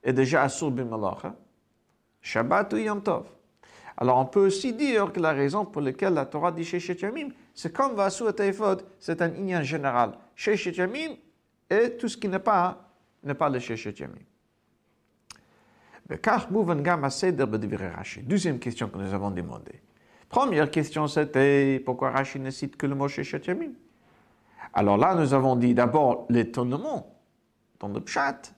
est 0.03 0.15
déjà 0.15 0.43
Asur 0.45 0.71
Bimalacha, 0.71 1.35
Shabbat 2.23 2.73
ou 2.73 2.79
Yom. 2.79 3.03
Alors 3.99 4.17
on 4.17 4.25
peut 4.25 4.47
aussi 4.47 4.73
dire 4.73 5.13
que 5.13 5.21
la 5.21 5.33
raison 5.33 5.67
pour 5.67 5.83
laquelle 5.83 6.15
la 6.15 6.25
Torah 6.25 6.53
dit 6.53 6.65
Sheshet 6.65 6.97
Yamim, 7.03 7.29
c'est 7.55 7.71
comme 7.71 7.95
Vasu 7.95 8.27
et 8.29 8.33
Taifod, 8.33 8.83
c'est 8.99 9.21
un 9.21 9.35
inyan 9.35 9.63
général. 9.63 10.13
Sheshet 10.35 10.73
Yamim 10.73 11.17
et 11.69 11.97
tout 11.99 12.09
ce 12.09 12.17
qui 12.17 12.29
n'est 12.29 12.39
pas, 12.39 12.89
n'est 13.23 13.35
pas 13.35 13.51
le 13.51 13.59
Sheshet 13.59 13.95
Yamim. 13.99 14.15
Deuxième 18.23 18.59
question 18.59 18.89
que 18.89 18.99
nous 18.99 19.15
avons 19.15 19.31
demandé. 19.31 19.81
Première 20.31 20.71
question, 20.71 21.09
c'était 21.09 21.83
pourquoi 21.85 22.13
Rashi 22.13 22.39
ne 22.39 22.51
cite 22.51 22.77
que 22.77 22.87
le 22.87 22.95
mot 22.95 23.09
Sheshet 23.09 23.43
Yamim 23.49 23.73
Alors 24.73 24.97
là, 24.97 25.17
nous 25.17 25.35
avons 25.35 25.57
dit 25.57 25.75
d'abord 25.75 26.27
l'étonnement 26.31 27.17
dans 27.81 27.89
le 27.89 28.01
Pshat, 28.01 28.55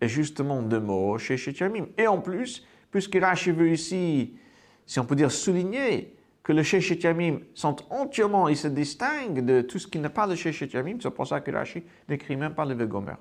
et 0.00 0.08
justement 0.08 0.62
deux 0.62 0.80
mots 0.80 1.18
Sheshet 1.18 1.52
Yamim. 1.52 1.88
Et 1.98 2.06
en 2.06 2.18
plus, 2.18 2.66
puisque 2.90 3.14
Rashi 3.14 3.50
veut 3.50 3.70
ici, 3.70 4.38
si 4.86 5.00
on 5.00 5.04
peut 5.04 5.14
dire, 5.14 5.30
souligner 5.30 6.16
que 6.42 6.54
le 6.54 6.62
Sheshet 6.62 7.00
Yamim 7.00 7.40
sont 7.52 7.76
entièrement, 7.90 8.48
ils 8.48 8.56
se 8.56 8.68
distinguent 8.68 9.44
de 9.44 9.60
tout 9.60 9.78
ce 9.78 9.86
qui 9.86 9.98
n'est 9.98 10.08
pas 10.08 10.26
le 10.26 10.34
Sheshet 10.34 10.68
Yamim, 10.68 10.96
c'est 10.98 11.10
pour 11.10 11.26
ça 11.26 11.42
que 11.42 11.50
Rashi 11.50 11.84
n'écrit 12.08 12.36
même 12.36 12.54
pas 12.54 12.64
le 12.64 12.72
Vegomer. 12.72 13.16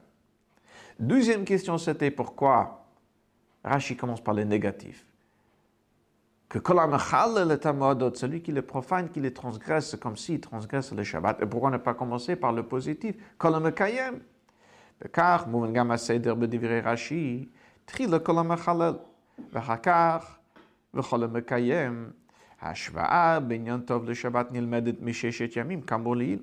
Deuxième 0.97 1.43
question, 1.43 1.77
c'était 1.77 2.09
pourquoi 2.09 2.85
Rashi 3.65 3.97
commence 3.97 4.23
par 4.23 4.33
le 4.33 4.45
négatif 4.45 5.05
que 6.51 8.15
celui 8.15 8.41
qui 8.41 8.51
le 8.51 8.61
profane, 8.61 9.09
qui 9.09 9.21
le 9.21 9.33
transgresse, 9.33 9.95
comme 9.95 10.17
s'il 10.17 10.41
transgresse 10.41 10.91
le 10.91 11.03
Shabbat. 11.03 11.41
Et 11.41 11.45
pourquoi 11.45 11.71
ne 11.71 11.77
pas 11.77 11.93
commencer 11.93 12.35
par 12.35 12.51
le 12.51 12.63
positif. 12.63 13.15
Car, 15.13 15.47
מובן 15.47 15.73
גם 15.73 15.91
הסדר 15.91 16.35
בדברי 16.35 16.81
רש"י, 16.81 17.49
תחילה 17.85 18.19
כל 18.19 18.37
המחלל, 18.37 18.93
ואחר 19.53 19.75
כך 19.83 20.37
וכל 20.93 21.23
המקיים. 21.23 22.09
ההשוואה 22.61 23.39
יום 23.65 23.81
טוב 23.81 24.09
לשבת 24.09 24.51
נלמדת 24.51 25.01
מששת 25.01 25.55
ימים, 25.55 25.81
כאמור 25.81 26.15
לעיל. 26.15 26.39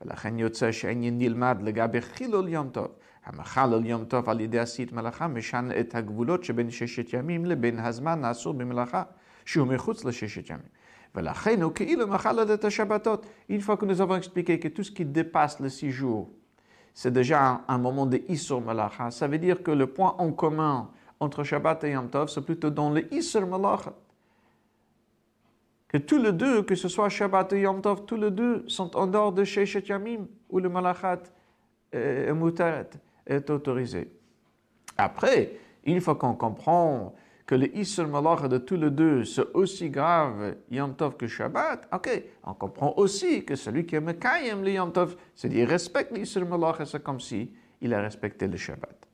ולכן 0.00 0.38
יוצא 0.38 0.72
שהעניין 0.72 1.18
נלמד 1.18 1.58
לגבי 1.62 2.00
חילול 2.00 2.48
יום 2.48 2.68
טוב. 2.68 2.88
המחלל 3.24 3.86
יום 3.86 4.04
טוב 4.04 4.28
על 4.28 4.40
ידי 4.40 4.58
עשית 4.58 4.92
מלאכה 4.92 5.26
משנה 5.26 5.80
את 5.80 5.94
הגבולות 5.94 6.44
שבין 6.44 6.70
ששת 6.70 7.12
ימים 7.12 7.44
לבין 7.44 7.78
הזמן 7.78 8.24
האסור 8.24 8.54
במלאכה. 8.54 9.02
שהוא 9.45 9.67
מחוץ 9.67 10.05
לששת 10.05 10.49
ימים. 10.49 10.81
ולכן 11.15 11.61
הוא 11.61 11.73
כאילו 11.73 12.07
מחלל 12.07 12.53
את 12.53 12.65
השבתות. 12.65 13.25
Une 13.49 13.61
fois 13.61 13.77
que 13.77 13.85
nous 13.85 14.01
avons 14.01 14.15
expliqué 14.15 14.59
que 14.59 14.67
tout 14.67 14.83
ce 14.83 14.91
qui 14.91 15.05
dépasse 15.05 15.59
les 15.59 15.69
six 15.69 15.91
jours, 15.91 16.29
c'est 16.93 17.11
déjà 17.11 17.61
un 17.67 17.77
moment 17.77 18.05
de 18.05 18.21
Isur 18.27 18.61
Malacha, 18.61 19.11
ça 19.11 19.27
veut 19.27 19.37
dire 19.37 19.63
que 19.63 19.71
le 19.71 19.87
point 19.87 20.15
en 20.17 20.31
commun 20.31 20.89
entre 21.19 21.43
Shabbat 21.43 21.83
et 21.83 21.91
Yom 21.91 22.09
Tov, 22.09 22.29
c'est 22.29 22.41
plutôt 22.41 22.69
dans 22.69 22.89
le 22.89 23.13
Isur 23.13 23.45
Malacha. 23.47 23.93
Que 25.87 25.97
tous 25.97 26.17
les 26.17 26.31
deux, 26.31 26.63
que 26.63 26.75
ce 26.75 26.87
soit 26.87 27.09
Shabbat 27.09 27.51
et 27.53 27.61
Yom 27.61 27.81
Tov, 27.81 28.05
tous 28.05 28.15
les 28.15 28.31
deux 28.31 28.63
sont 28.67 28.95
en 28.95 29.07
dehors 29.07 29.33
de 29.33 29.43
Sheshet 29.43 29.83
Yamim, 29.87 30.27
où 30.49 30.59
le 30.59 30.69
Malachat 30.69 31.23
est, 31.91 32.31
est 33.27 33.49
autorisé. 33.49 34.09
Après, 34.97 35.51
une 35.83 35.99
fois 35.99 36.15
qu'on 36.15 36.35
comprend 36.35 37.13
que 37.46 37.54
le 37.54 37.74
Isr 37.76 38.08
Malach 38.08 38.48
de 38.48 38.58
tous 38.58 38.76
les 38.76 38.90
deux, 38.90 39.24
c'est 39.24 39.46
aussi 39.54 39.88
grave 39.88 40.56
Yom 40.70 40.94
Tov 40.96 41.16
que 41.16 41.26
Shabbat, 41.26 41.88
ok, 41.92 42.22
on 42.44 42.54
comprend 42.54 42.94
aussi 42.96 43.44
que 43.44 43.54
celui 43.54 43.86
qui 43.86 43.94
aime 43.94 44.12
Kayem 44.14 44.62
le 44.62 44.72
Yom 44.72 44.92
Tov, 44.92 45.16
c'est-à-dire 45.34 45.68
respecte 45.68 46.16
l'Isr 46.16 46.44
Malach, 46.44 46.84
c'est 46.84 47.02
comme 47.02 47.20
si 47.20 47.52
il 47.80 47.94
a 47.94 48.00
respecté 48.00 48.48
le 48.48 48.56
Shabbat. 48.56 49.06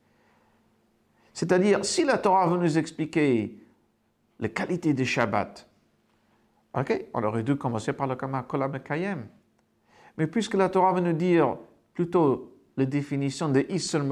C'est-à-dire, 1.34 1.84
si 1.84 2.04
la 2.04 2.18
Torah 2.18 2.46
veut 2.46 2.58
nous 2.58 2.78
expliquer 2.78 3.58
les 4.38 4.50
qualités 4.50 4.92
du 4.92 5.04
Shabbat, 5.04 5.68
Ok, 6.74 7.04
on 7.12 7.22
aurait 7.22 7.42
dû 7.42 7.56
commencer 7.56 7.92
par 7.92 8.06
le 8.06 8.16
Kama 8.16 8.44
Kolam. 8.44 9.26
Mais 10.16 10.26
puisque 10.26 10.54
la 10.54 10.68
Torah 10.68 10.92
veut 10.92 11.00
nous 11.00 11.12
dire 11.12 11.56
plutôt 11.92 12.56
la 12.76 12.86
définition 12.86 13.50
de 13.50 13.60
Isr 13.68 14.02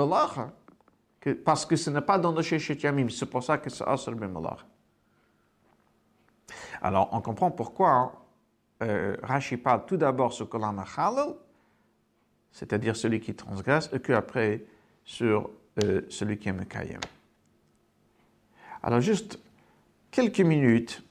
Parce 1.45 1.67
que 1.67 1.77
ce 1.77 1.91
n'est 1.91 2.01
pas 2.01 2.19
dans 2.19 2.33
le 2.33 2.43
Shechet 2.43 2.79
Yamim, 2.83 3.11
c'est 3.11 3.27
pour 3.27 3.43
ça 3.43 3.59
que 3.59 3.69
c'est 3.69 3.85
Asr 3.87 4.13
Melach. 4.13 4.65
Alors, 6.81 7.11
on 7.13 7.21
comprend 7.21 7.51
pourquoi 7.51 8.25
euh, 8.83 9.17
Rashi 9.23 9.59
parle 9.59 9.85
tout 9.85 9.99
d'abord 9.99 10.33
sur 10.33 10.49
Kolam 10.49 10.83
Halal, 10.97 11.35
c'est-à-dire 12.51 12.97
celui 12.97 13.21
qui 13.21 13.35
transgresse, 13.35 13.91
et 13.93 14.01
qu'après 14.01 14.65
sur 15.05 15.51
euh, 15.85 16.03
celui 16.09 16.39
qui 16.39 16.49
est 16.49 16.53
Mekayem. 16.53 17.01
Alors, 18.83 19.01
juste 19.01 19.39
quelques 20.11 20.41
minutes 20.41 21.03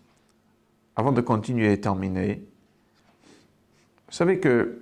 avant 0.96 1.12
de 1.12 1.22
continuer 1.22 1.72
et 1.72 1.80
terminer, 1.80 2.44
vous 4.08 4.14
savez 4.14 4.40
que 4.40 4.82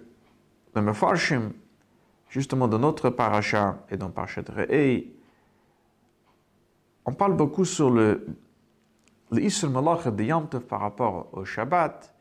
le 0.73 0.81
Mefarshim, 0.81 1.51
justement 2.29 2.69
dans 2.69 2.79
notre 2.79 3.09
paracha 3.09 3.83
et 3.91 3.97
dans 3.97 4.09
Parashat 4.09 4.43
Re'ei, 4.55 5.16
on 7.07 7.13
parle 7.13 7.35
beaucoup 7.37 7.63
sur 7.63 7.89
le, 7.89 8.27
le 9.31 9.67
Malach 9.69 10.09
de 10.09 10.23
Yom 10.25 10.47
par 10.47 10.81
rapport 10.81 11.29
au 11.31 11.45
Shabbat. 11.45 12.13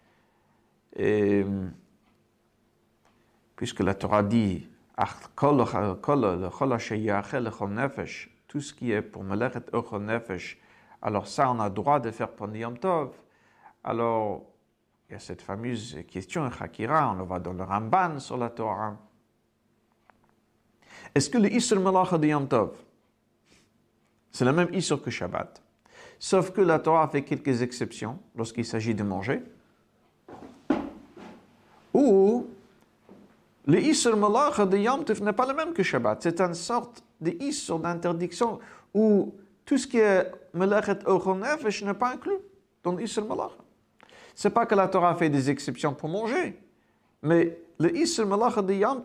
Puisque 3.56 3.80
la 3.80 3.94
Torah 3.94 4.22
dit 4.22 4.68
tout 8.48 8.60
ce 8.60 8.72
qui 8.72 8.92
est 8.92 9.02
pour 9.02 9.24
Melechet 9.24 9.74
Ochel 9.74 10.02
Nefesh, 10.02 10.58
alors 11.02 11.26
ça 11.26 11.50
on 11.50 11.58
a 11.58 11.68
droit 11.68 11.98
de 11.98 12.12
faire 12.12 12.30
pendant 12.30 12.54
Yom 12.54 12.78
Tov. 12.78 13.10
Alors, 13.82 14.44
il 15.08 15.14
y 15.14 15.16
a 15.16 15.18
cette 15.18 15.42
fameuse 15.42 15.98
question, 16.08 16.48
Chakira, 16.50 17.10
on 17.10 17.14
le 17.14 17.24
voit 17.24 17.40
dans 17.40 17.52
le 17.52 17.64
Ramban 17.64 18.20
sur 18.20 18.36
la 18.36 18.50
Torah. 18.50 18.96
Est-ce 21.12 21.28
que 21.28 21.38
le 21.38 21.52
Isr 21.52 21.80
Malacha 21.80 22.18
de 22.18 22.28
Yom 22.28 22.46
Tov, 22.46 22.85
c'est 24.36 24.44
le 24.44 24.52
même 24.52 24.68
Isr 24.74 25.00
que 25.00 25.10
Shabbat, 25.10 25.62
sauf 26.18 26.50
que 26.50 26.60
la 26.60 26.78
Torah 26.78 27.08
fait 27.08 27.22
quelques 27.22 27.62
exceptions 27.62 28.18
lorsqu'il 28.34 28.66
s'agit 28.66 28.94
de 28.94 29.02
manger, 29.02 29.42
ou 31.94 32.46
le 33.66 33.80
Isr 33.80 34.14
Malacha 34.14 34.66
de 34.66 34.76
Yom 34.76 35.04
n'est 35.22 35.32
pas 35.32 35.46
le 35.46 35.54
même 35.54 35.72
que 35.72 35.82
Shabbat, 35.82 36.22
c'est 36.22 36.38
une 36.42 36.52
sorte 36.52 37.02
de 37.18 37.30
d'interdiction 37.78 38.58
où 38.92 39.34
tout 39.64 39.78
ce 39.78 39.86
qui 39.86 39.96
est 39.96 40.30
Melachet 40.52 40.98
Ochon 41.06 41.36
Nefesh 41.36 41.82
n'est 41.82 41.94
pas 41.94 42.12
inclus 42.12 42.36
dans 42.82 42.92
le 42.92 43.04
Isr 43.04 43.24
Malacha. 43.24 43.56
C'est 44.34 44.50
pas 44.50 44.66
que 44.66 44.74
la 44.74 44.88
Torah 44.88 45.14
fait 45.14 45.30
des 45.30 45.48
exceptions 45.48 45.94
pour 45.94 46.10
manger, 46.10 46.60
mais 47.22 47.58
le 47.78 47.96
Isr 47.96 48.26
Malacha 48.26 48.60
de 48.60 48.74
Yom 48.74 49.02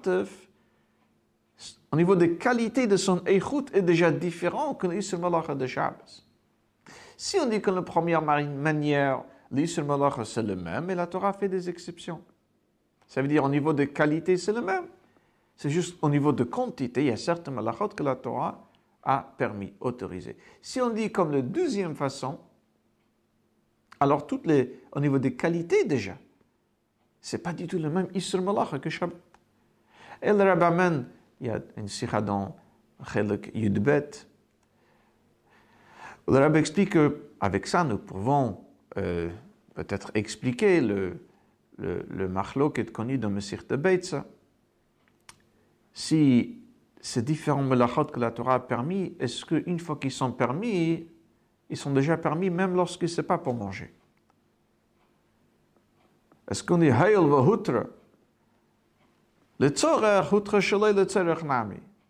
au 1.92 1.96
niveau 1.96 2.16
de 2.16 2.26
qualité 2.26 2.88
de 2.88 2.98
son 2.98 3.24
écoute, 3.26 3.70
est 3.74 3.82
déjà 3.82 4.12
différent 4.12 4.74
que 4.74 4.88
l'Isr 4.88 5.20
Malacha 5.20 5.56
de 5.56 5.68
Shabbos. 5.68 6.26
Si 7.18 7.38
on 7.40 7.46
dit 7.46 7.62
que 7.62 7.70
la 7.70 7.82
première 7.82 8.22
manière, 8.22 9.24
l'Isr 9.52 9.84
Malacha 9.84 10.26
c'est 10.26 10.44
le 10.44 10.56
même, 10.56 10.90
et 10.90 10.96
la 10.96 11.08
Torah 11.08 11.34
fait 11.34 11.50
des 11.50 11.70
exceptions. 11.70 12.22
Ça 13.08 13.22
veut 13.22 13.28
dire 13.28 13.44
au 13.44 13.50
niveau 13.50 13.74
de 13.74 13.84
qualité, 13.84 14.38
c'est 14.38 14.54
le 14.54 14.62
même. 14.62 14.86
C'est 15.56 15.70
juste 15.70 15.98
au 16.02 16.10
niveau 16.10 16.32
de 16.32 16.44
quantité, 16.44 17.02
il 17.02 17.08
y 17.08 17.12
a 17.12 17.18
certains 17.18 17.52
malachot 17.52 17.90
que 17.90 18.04
la 18.04 18.16
Torah 18.16 18.68
a 19.04 19.34
permis, 19.38 19.74
autorisé. 19.80 20.38
Si 20.62 20.80
on 20.82 20.90
dit 20.90 21.12
comme 21.12 21.32
la 21.32 21.42
deuxième 21.42 21.96
façon, 21.96 22.40
alors, 24.02 24.26
toutes 24.26 24.48
les, 24.48 24.82
au 24.94 25.00
niveau 25.00 25.20
des 25.20 25.36
qualités 25.36 25.84
déjà, 25.84 26.18
c'est 27.22 27.38
pas 27.38 27.54
du 27.54 27.68
tout 27.68 27.78
le 27.78 27.88
même 27.88 28.08
Isr 28.16 28.42
Malacha 28.42 28.80
que 28.80 28.90
Shabbat. 28.90 29.16
Et 30.24 30.34
le 30.34 30.44
il 31.42 31.48
y 31.48 31.50
a 31.50 31.60
une 31.76 31.88
sikha 31.88 32.22
dans 32.22 32.56
Yudbet. 33.54 34.12
Le 36.28 36.38
Rabbi 36.38 36.60
explique 36.60 36.92
qu'avec 36.92 37.66
ça, 37.66 37.84
nous 37.84 37.98
pouvons 37.98 38.64
euh, 38.98 39.30
peut-être 39.74 40.12
expliquer 40.14 40.82
le, 40.82 41.20
le, 41.78 42.06
le 42.10 42.32
est 42.76 42.92
connu 42.92 43.18
dans 43.18 43.32
Mesir 43.32 43.64
de 43.68 43.76
Beitza. 43.76 44.24
Si 45.94 46.60
ces 47.02 47.24
différents 47.24 47.64
melachot 47.64 48.06
que 48.06 48.20
la 48.20 48.30
Torah 48.30 48.56
a 48.56 48.60
permis, 48.60 49.16
est-ce 49.20 49.44
qu'une 49.44 49.80
fois 49.80 49.96
qu'ils 49.96 50.12
sont 50.12 50.32
permis, 50.32 51.08
ils 51.72 51.78
sont 51.78 51.92
déjà 51.92 52.18
permis 52.18 52.52
même 52.52 52.76
lorsque 52.76 53.10
ce 53.10 53.20
n'est 53.20 53.28
pas 53.28 53.40
pour 53.40 53.56
manger? 53.56 53.92
Est-ce 56.48 56.64
qu'on 56.64 56.78
dit 56.78 56.90
Hail 56.92 57.16
va 57.16 57.42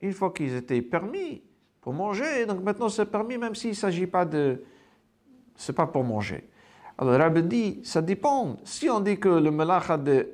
Une 0.02 0.14
fois 0.14 0.32
qu'ils 0.32 0.56
étaient 0.56 0.82
permis 0.82 1.44
pour 1.80 1.94
manger, 1.94 2.46
donc 2.46 2.64
maintenant 2.64 2.90
c'est 2.90 3.06
permis 3.06 3.38
même 3.38 3.56
s'il 3.56 3.72
ne 3.72 3.76
s'agit 3.76 4.08
pas 4.08 4.26
de. 4.26 4.64
C'est 5.56 5.74
pas 5.74 5.88
pour 5.88 6.04
manger. 6.04 6.50
Alors 6.98 7.18
Rabbi 7.20 7.44
dit, 7.44 7.82
ça 7.84 8.02
dépend. 8.02 8.58
Si 8.64 8.90
on 8.90 9.00
dit 9.00 9.20
que 9.20 9.30
le 9.30 9.52
melacha 9.52 9.98
de 9.98 10.30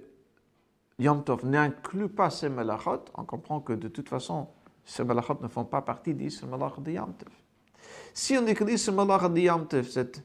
Yom 1.00 1.24
Tov 1.24 1.46
n'inclut 1.46 2.10
pas 2.10 2.30
ces 2.30 2.50
melachot, 2.50 3.06
on 3.16 3.24
comprend 3.24 3.62
que 3.62 3.74
de 3.74 3.88
toute 3.88 4.10
façon, 4.10 4.48
ces 4.86 5.04
melachot 5.04 5.38
ne 5.42 5.48
font 5.48 5.66
pas 5.66 5.82
partie 5.82 6.14
d'Isr 6.14 6.46
melach 6.48 6.80
de 6.80 6.92
Yom 6.92 7.14
Tov. 7.14 7.34
Si 8.14 8.38
on 8.38 8.42
dit 8.42 8.54
que 8.54 8.64
l'Isr 8.64 8.94
Malach 8.94 9.32
de 9.32 9.40
Yom 9.42 9.68
c'est 9.70 10.24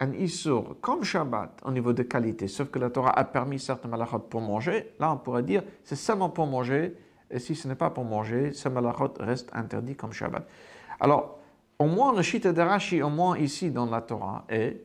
un 0.00 0.12
Isur 0.12 0.76
comme 0.80 1.04
Shabbat 1.04 1.60
au 1.64 1.70
niveau 1.70 1.92
de 1.92 2.02
qualité, 2.02 2.48
sauf 2.48 2.70
que 2.70 2.78
la 2.78 2.90
Torah 2.90 3.16
a 3.18 3.24
permis 3.24 3.58
certains 3.58 3.88
malachot 3.88 4.18
pour 4.18 4.40
manger, 4.40 4.92
là 4.98 5.12
on 5.12 5.16
pourrait 5.16 5.42
dire 5.42 5.62
c'est 5.84 5.96
seulement 5.96 6.30
pour 6.30 6.46
manger, 6.46 6.96
et 7.30 7.38
si 7.38 7.54
ce 7.54 7.68
n'est 7.68 7.74
pas 7.74 7.90
pour 7.90 8.04
manger, 8.04 8.52
ce 8.52 8.68
malachot 8.68 9.14
reste 9.20 9.50
interdit 9.52 9.94
comme 9.94 10.12
Shabbat. 10.12 10.46
Alors, 11.00 11.38
au 11.78 11.86
moins 11.86 12.14
le 12.14 12.22
Shita 12.22 12.52
de 12.52 12.60
Rashi, 12.60 13.02
au 13.02 13.10
moins 13.10 13.38
ici 13.38 13.70
dans 13.70 13.86
la 13.86 14.00
Torah, 14.00 14.44
est, 14.48 14.84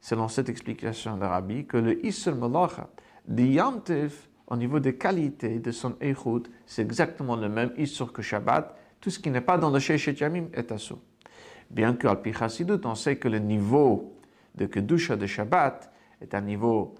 selon 0.00 0.28
cette 0.28 0.48
explication 0.48 1.16
de 1.16 1.24
Rabbi, 1.24 1.66
que 1.66 1.76
le 1.76 2.04
Isur 2.04 2.36
Malach 2.36 2.80
de 3.26 3.42
Yom 3.42 3.80
au 4.48 4.56
niveau 4.56 4.78
de 4.78 4.90
qualité 4.90 5.58
de 5.58 5.70
son 5.72 5.96
Eichut, 6.00 6.44
c'est 6.66 6.82
exactement 6.82 7.36
le 7.36 7.48
même 7.48 7.72
Isur 7.76 8.12
que 8.12 8.22
Shabbat, 8.22 8.76
tout 9.00 9.10
ce 9.10 9.18
qui 9.18 9.30
n'est 9.30 9.40
pas 9.40 9.58
dans 9.58 9.70
le 9.70 9.78
Shechet 9.78 10.14
Yamim 10.14 10.46
est 10.52 10.72
assur. 10.72 10.98
Bien 11.70 11.94
que, 11.94 12.06
al 12.06 12.18
on 12.84 12.94
sait 12.94 13.16
que 13.16 13.28
le 13.28 13.38
niveau 13.38 14.15
de 14.56 14.66
Kedusha 14.66 15.16
de 15.16 15.26
Shabbat 15.26 15.92
est 16.20 16.34
un 16.34 16.40
niveau 16.40 16.94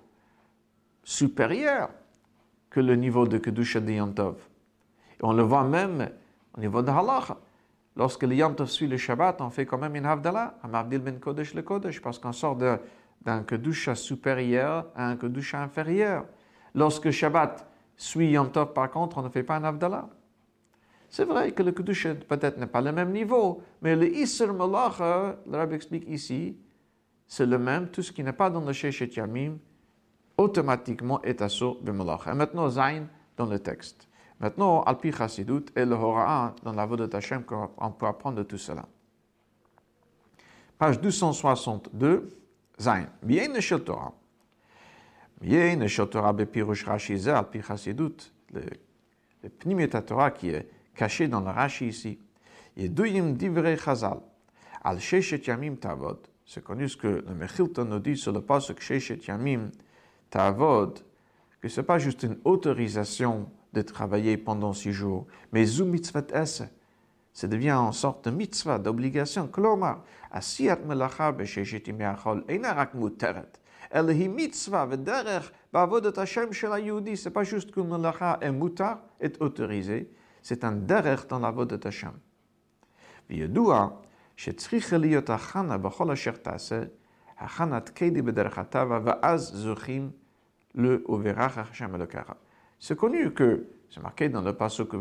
supérieur 1.03 1.90
que 2.69 2.81
le 2.81 2.95
niveau 2.97 3.27
de 3.27 3.38
Kedusha 3.38 3.81
de 3.81 3.92
Yom. 3.92 4.14
Et 4.19 5.25
on 5.25 5.33
le 5.33 5.42
voit 5.42 5.64
même 5.64 6.11
au 6.57 6.61
niveau 6.61 6.83
de 6.83 6.90
Halacha. 6.90 7.38
Lorsque 7.97 8.25
le 8.25 8.35
Yom 8.35 8.55
suit 8.66 8.87
le 8.87 8.99
Shabbat, 8.99 9.40
on 9.40 9.49
fait 9.49 9.64
quand 9.64 9.79
même 9.79 9.97
une 9.97 10.05
Havdalah, 10.05 10.59
un 10.62 10.69
Mavdil 10.69 11.01
ben 11.01 11.19
Kodesh 11.19 11.55
le 11.55 11.62
Kodesh, 11.62 12.03
parce 12.03 12.19
qu'on 12.19 12.33
sort 12.33 12.57
d'un 12.57 13.42
Kedusha 13.45 13.95
supérieur 13.95 14.88
à 14.95 15.09
un 15.09 15.16
Kedusha 15.16 15.62
inférieur. 15.62 16.27
Lorsque 16.75 17.11
Shabbat 17.11 17.66
suit 17.97 18.33
Yom 18.33 18.51
par 18.51 18.90
contre, 18.90 19.16
on 19.19 19.23
ne 19.23 19.31
fait 19.31 19.42
pas 19.42 19.57
un 19.57 19.64
Havdalah. 19.64 20.11
C'est 21.09 21.25
vrai 21.25 21.53
que 21.53 21.62
le 21.62 21.73
Kedusha 21.73 22.14
peut-être 22.16 22.59
n'est 22.59 22.66
pas 22.66 22.83
le 22.83 22.92
même 22.92 23.12
niveau, 23.12 23.62
mais 23.81 23.97
le 23.97 24.14
Isser 24.14 24.49
Malacha, 24.49 25.37
le 25.51 25.57
Rabbi 25.57 25.77
explique 25.77 26.07
ici, 26.09 26.59
c'est 27.29 27.47
le 27.47 27.59
même, 27.59 27.89
tout 27.89 28.03
ce 28.03 28.12
qui 28.12 28.23
n'est 28.23 28.33
pas 28.33 28.51
dans 28.51 28.61
le 28.61 28.73
Shechet 28.73 29.09
Yamim, 29.17 29.59
automatiquement 30.37 31.21
est 31.23 31.43
assur 31.43 31.81
de 31.81 31.91
Malacha. 31.93 32.33
Et 32.33 32.35
maintenant, 32.35 32.69
Zain 32.69 33.07
dans 33.37 33.47
le 33.47 33.59
texte. 33.59 34.09
Maintenant, 34.39 34.83
Alpi 34.83 35.12
Chassidut 35.12 35.65
et 35.75 35.85
le 35.85 35.95
Hora'a 35.95 36.55
dans 36.62 36.73
la 36.73 36.85
voix 36.85 36.97
de 36.97 37.07
Tachem, 37.07 37.43
on 37.79 37.91
peut 37.91 38.07
apprendre 38.07 38.39
de 38.39 38.43
tout 38.43 38.59
cela. 38.59 38.87
Page 40.79 41.01
262, 41.01 42.29
Zain. 42.79 43.07
Bien 43.23 43.49
le 43.49 43.79
Torah. 43.79 44.12
Bien 45.41 45.77
le 45.77 46.07
Torah 46.07 46.33
bepirush 46.33 46.85
Rashi 46.85 47.29
Alpi 47.29 47.63
Chassidut, 47.63 48.33
le, 48.53 48.63
le 49.42 50.03
Torah 50.03 50.31
qui 50.31 50.50
est 50.50 50.69
caché 50.94 51.29
dans 51.29 51.40
le 51.40 51.50
Rashi 51.50 51.88
ici. 51.88 52.19
Yeduyim 52.77 53.37
divrei 53.37 53.77
chazal. 53.77 54.21
Al 54.85 55.00
sheshet 55.00 55.46
yamim 55.46 55.77
tavod. 55.77 56.19
C'est 56.47 56.63
connu 56.63 56.88
ce 56.88 56.97
que 56.97 57.09
le 57.09 57.35
Mechilton 57.35 57.85
nous 57.85 57.99
dit 57.99 58.17
sur 58.17 58.33
le 58.33 58.40
pasuk 58.40 58.81
Sheshet 58.81 59.19
Yamim 59.27 59.71
Tavod, 60.31 61.01
que 61.61 61.69
ce 61.69 61.81
n'est 61.81 61.87
pas 61.87 61.99
juste 61.99 62.23
une 62.23 62.38
autorisation 62.44 63.51
de 63.73 63.83
travailler 63.83 64.37
pendant 64.37 64.73
six 64.73 64.92
jours, 64.92 65.27
mais 65.53 65.65
Zum 65.67 65.90
Mitzvat 65.90 66.29
Esse, 66.33 66.63
ça 67.33 67.49
devient 67.49 67.73
en 67.73 67.92
sorte 67.92 68.25
de 68.27 68.31
mitzvah, 68.31 68.79
d'obligation. 68.79 69.49
Klomar, 69.49 70.05
asiyat 70.31 70.79
melacha 70.87 71.33
b'sheshet 71.33 71.83
yachol, 71.87 72.44
eina 72.49 72.73
rak 72.73 72.94
muteret. 72.94 73.61
Elle 73.90 74.09
est 74.11 74.29
mitzvah, 74.29 74.87
v'derech, 74.87 75.53
b'avodat 75.71 76.19
Hashem 76.19 76.53
shel 76.53 76.73
ha-Yehudi. 76.73 77.17
C'est 77.17 77.31
pas 77.31 77.44
juste 77.44 77.73
que 77.73 77.81
melacha 77.81 78.38
est 78.40 78.51
mutar, 78.51 79.01
est 79.21 79.38
autorisé. 79.42 80.11
C'est 80.40 80.65
un 80.65 80.73
derech 80.73 81.27
dans 81.27 81.40
la 81.40 81.51
vodat 81.51 81.87
Hashem. 81.87 82.13
V'yedoua, 83.29 84.01
שצריכה 84.36 84.98
להיות 84.98 85.29
הכנה 85.29 85.77
בכל 85.77 86.12
אשר 86.12 86.32
תעשה, 86.32 86.82
le 90.75 91.04
C'est 92.79 92.98
connu 92.98 93.34
que, 93.34 93.67
c'est 93.90 94.02
marqué 94.02 94.29
dans 94.29 94.42
le 94.42 94.54
passage 94.54 94.86
que 94.88 94.98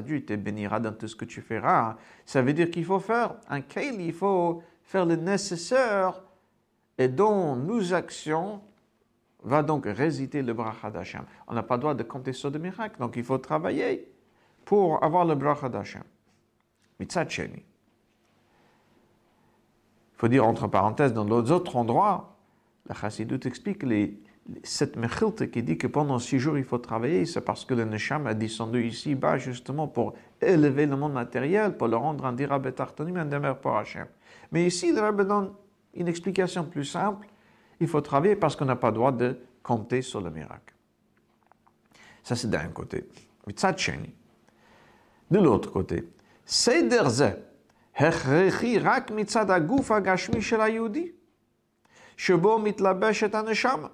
Dieu 0.00 0.24
te 0.24 0.36
bénira 0.36 0.80
dans 0.80 0.92
tout 0.92 1.08
ce 1.08 1.16
que 1.16 1.24
tu 1.24 1.40
feras. 1.40 1.96
Ça 2.24 2.42
veut 2.42 2.52
dire 2.52 2.70
qu'il 2.70 2.84
faut 2.84 3.00
faire 3.00 3.34
un 3.48 3.60
keil, 3.60 3.96
il 3.98 4.12
faut 4.12 4.62
faire 4.82 5.04
le 5.04 5.16
nécessaire 5.16 6.22
et 6.96 7.08
dans 7.08 7.56
nos 7.56 7.92
actions 7.92 8.62
va 9.42 9.62
donc 9.62 9.86
résider 9.86 10.42
le 10.42 10.52
bracha 10.52 10.90
d'Hachem. 10.90 11.24
On 11.48 11.54
n'a 11.54 11.62
pas 11.62 11.76
le 11.76 11.80
droit 11.80 11.94
de 11.94 12.02
compter 12.02 12.32
sur 12.32 12.50
des 12.50 12.58
miracles, 12.58 12.98
donc 12.98 13.16
il 13.16 13.24
faut 13.24 13.38
travailler 13.38 14.12
pour 14.64 15.02
avoir 15.02 15.24
le 15.24 15.34
bracha 15.34 15.68
d'Hachem. 15.68 16.04
Mitzat 16.99 17.27
Il 17.37 17.61
faut 20.17 20.27
dire 20.27 20.45
entre 20.45 20.67
parenthèses, 20.67 21.13
dans 21.13 21.25
d'autres 21.25 21.75
endroits, 21.75 22.37
la 22.87 22.95
Chassidut 22.95 23.39
explique 23.45 23.83
les, 23.83 24.17
cette 24.63 24.95
mechilte 24.95 25.49
qui 25.49 25.63
dit 25.63 25.77
que 25.77 25.87
pendant 25.87 26.19
six 26.19 26.39
jours 26.39 26.57
il 26.57 26.63
faut 26.63 26.77
travailler, 26.77 27.25
c'est 27.25 27.41
parce 27.41 27.65
que 27.65 27.73
le 27.73 27.85
Nesham 27.85 28.27
a 28.27 28.33
descendu 28.33 28.85
ici-bas 28.85 29.37
justement 29.37 29.87
pour 29.87 30.13
élever 30.39 30.85
le 30.85 30.95
monde 30.95 31.13
matériel, 31.13 31.75
pour 31.75 31.87
le 31.87 31.97
rendre 31.97 32.25
un 32.25 32.33
dirabetartonim, 32.33 33.17
un 33.17 33.25
demeure 33.25 33.59
pour 33.59 33.75
Hachem. 33.75 34.07
Mais 34.51 34.65
ici, 34.65 34.93
le 34.93 35.01
Rebbe 35.01 35.27
donne 35.27 35.51
une 35.95 36.07
explication 36.07 36.63
plus 36.65 36.85
simple. 36.85 37.27
Il 37.79 37.87
faut 37.87 38.01
travailler 38.01 38.35
parce 38.35 38.55
qu'on 38.55 38.65
n'a 38.65 38.75
pas 38.75 38.89
le 38.89 38.95
droit 38.95 39.11
de 39.11 39.37
compter 39.63 40.01
sur 40.01 40.21
le 40.21 40.29
miracle. 40.29 40.75
Ça, 42.23 42.35
c'est 42.35 42.49
d'un 42.49 42.67
côté. 42.69 43.07
De 45.31 45.39
l'autre 45.39 45.71
côté, 45.71 46.07
סדר 46.47 47.09
זה 47.09 47.31
הכרחי 47.95 48.79
רק 48.79 49.11
מצד 49.11 49.51
הגוף 49.51 49.91
הגשמי 49.91 50.41
של 50.41 50.61
היהודי, 50.61 51.11
שבו 52.17 52.59
מתלבשת 52.59 53.35
הנשמה, 53.35 53.87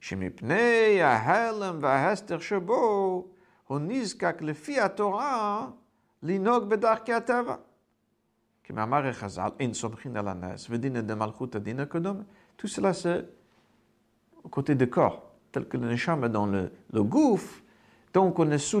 שמפני 0.00 1.02
ההלם 1.02 1.78
וההסתר 1.80 2.38
שבו 2.38 3.24
הוא 3.66 3.78
נזקק 3.80 4.36
לפי 4.40 4.80
התורה 4.80 5.68
לנהוג 6.22 6.64
בדרכי 6.64 7.12
הטבע. 7.12 7.54
כמאמר 8.64 9.12
חז"ל, 9.12 9.48
אין 9.60 9.74
סומכין 9.74 10.16
על 10.16 10.28
הנס 10.28 10.66
ודינא 10.70 11.00
דמלכות 11.00 11.54
הדין 11.54 11.80
הקודם, 11.80 12.16
tout 12.58 12.68
cela 12.68 12.92
c'est 12.92 13.24
au 14.44 14.48
côté 14.48 14.74
du 14.74 14.88
corps, 14.88 15.32
tel 15.50 15.66
que 15.66 15.76
le 15.76 16.28
dans 16.28 16.46
le, 16.46 16.70
le 16.92 17.02
donc 18.12 18.38
on 18.38 18.50
est 18.50 18.58
sous 18.58 18.80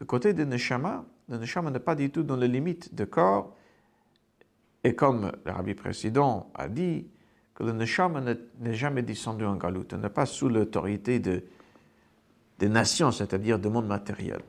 Du 0.00 0.06
côté 0.06 0.32
de 0.32 0.44
Neshama, 0.44 1.04
le 1.28 1.36
Neshama 1.36 1.70
n'est 1.70 1.78
pas 1.78 1.94
du 1.94 2.10
tout 2.10 2.22
dans 2.22 2.36
les 2.36 2.48
limites 2.48 2.94
du 2.94 3.06
corps. 3.06 3.54
Et 4.82 4.94
comme 4.94 5.30
le 5.44 5.52
rabbi 5.52 5.74
précédent 5.74 6.50
a 6.54 6.68
dit, 6.68 7.06
que 7.54 7.64
le 7.64 7.72
Neshama 7.72 8.22
n'est 8.22 8.74
jamais 8.74 9.02
descendu 9.02 9.44
en 9.44 9.56
galout, 9.56 9.92
n'est 9.92 10.08
pas 10.08 10.24
sous 10.24 10.48
l'autorité 10.48 11.18
de, 11.18 11.44
des 12.58 12.70
nations, 12.70 13.12
c'est-à-dire 13.12 13.58
du 13.58 13.68
monde 13.68 13.86
matériel. 13.86 14.40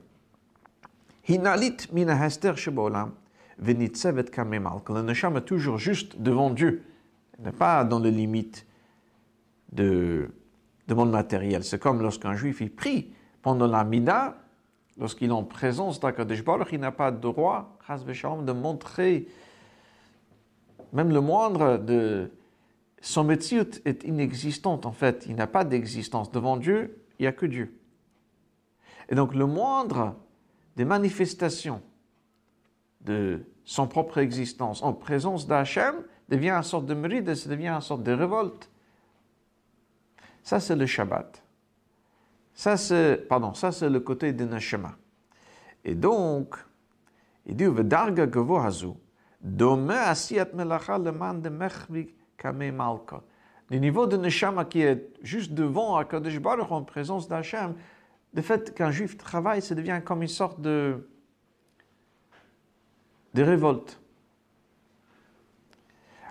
Hinalit 1.27 1.75
mina 1.91 2.25
hester 2.25 2.55
shebolam, 2.55 3.11
venitzevet 3.59 4.23
kamemal, 4.31 4.81
que 4.85 4.93
le 4.93 5.01
Neshama 5.01 5.39
est 5.39 5.45
toujours 5.45 5.77
juste 5.77 6.21
devant 6.21 6.49
Dieu, 6.49 6.83
n'est 7.39 7.51
pas 7.51 7.83
dans 7.83 7.99
les 7.99 8.11
limites 8.11 8.65
de, 9.73 10.29
du 10.87 10.95
monde 10.95 11.11
matériel. 11.11 11.65
C'est 11.65 11.79
comme 11.79 12.01
lorsqu'un 12.01 12.35
juif 12.35 12.61
y 12.61 12.69
prie 12.69 13.13
pendant 13.41 13.67
la 13.67 13.83
Mida, 13.83 14.40
lorsqu'il 15.01 15.29
est 15.29 15.33
en 15.33 15.43
présence 15.43 15.99
d'Akadosh 15.99 16.43
Baruch, 16.45 16.69
il 16.71 16.79
n'a 16.79 16.91
pas 16.91 17.11
de 17.11 17.19
droit, 17.19 17.77
de 17.89 18.51
montrer 18.53 19.27
même 20.93 21.11
le 21.11 21.21
moindre 21.21 21.77
de 21.77 22.31
son 23.01 23.23
métier 23.23 23.61
est 23.85 24.03
inexistant 24.03 24.79
en 24.83 24.91
fait, 24.91 25.25
il 25.27 25.35
n'a 25.35 25.47
pas 25.47 25.63
d'existence. 25.63 26.31
Devant 26.31 26.57
Dieu, 26.57 27.03
il 27.17 27.23
n'y 27.23 27.27
a 27.27 27.31
que 27.31 27.45
Dieu. 27.45 27.77
Et 29.09 29.15
donc 29.15 29.33
le 29.33 29.45
moindre 29.45 30.15
des 30.75 30.85
manifestations 30.85 31.81
de 33.01 33.43
son 33.63 33.87
propre 33.87 34.19
existence 34.19 34.83
en 34.83 34.93
présence 34.93 35.47
d'Hachem 35.47 35.95
devient 36.29 36.51
une 36.51 36.63
sorte 36.63 36.85
de 36.85 36.93
mérite, 36.93 37.33
ça 37.33 37.49
devient 37.49 37.69
une 37.69 37.81
sorte 37.81 38.03
de 38.03 38.11
révolte. 38.11 38.69
Ça, 40.43 40.59
c'est 40.59 40.75
le 40.75 40.85
Shabbat. 40.85 41.40
Ça, 42.53 42.77
c'est, 42.77 43.27
pardon, 43.27 43.53
ça, 43.53 43.71
c'est 43.71 43.89
le 43.89 43.99
côté 43.99 44.33
de 44.33 44.45
Neshama. 44.45 44.97
Et 45.83 45.95
donc, 45.95 46.55
il 47.45 47.55
dit, 47.55 47.65
V'darga 47.65 48.27
gavo 48.27 48.57
hazu, 48.57 48.93
dome 49.39 49.91
asiyat 49.91 50.49
melacha 50.53 50.99
de 50.99 51.49
mechvi 51.49 52.13
kame 52.37 52.71
malka. 52.71 53.21
Le 53.69 53.77
niveau 53.77 54.05
de 54.05 54.17
Neshama 54.17 54.65
qui 54.65 54.81
est 54.81 55.09
juste 55.21 55.53
devant 55.53 55.95
Akadosh 55.95 56.39
Baruch 56.39 56.71
en 56.71 56.83
présence 56.83 57.27
d'Hachem, 57.27 57.73
le 58.33 58.41
fait 58.41 58.73
qu'un 58.73 58.91
juif 58.91 59.17
travaille, 59.17 59.61
ça 59.61 59.75
devient 59.75 60.01
comme 60.03 60.21
une 60.21 60.27
sorte 60.27 60.59
de, 60.61 61.07
de 63.33 63.43
révolte. 63.43 63.99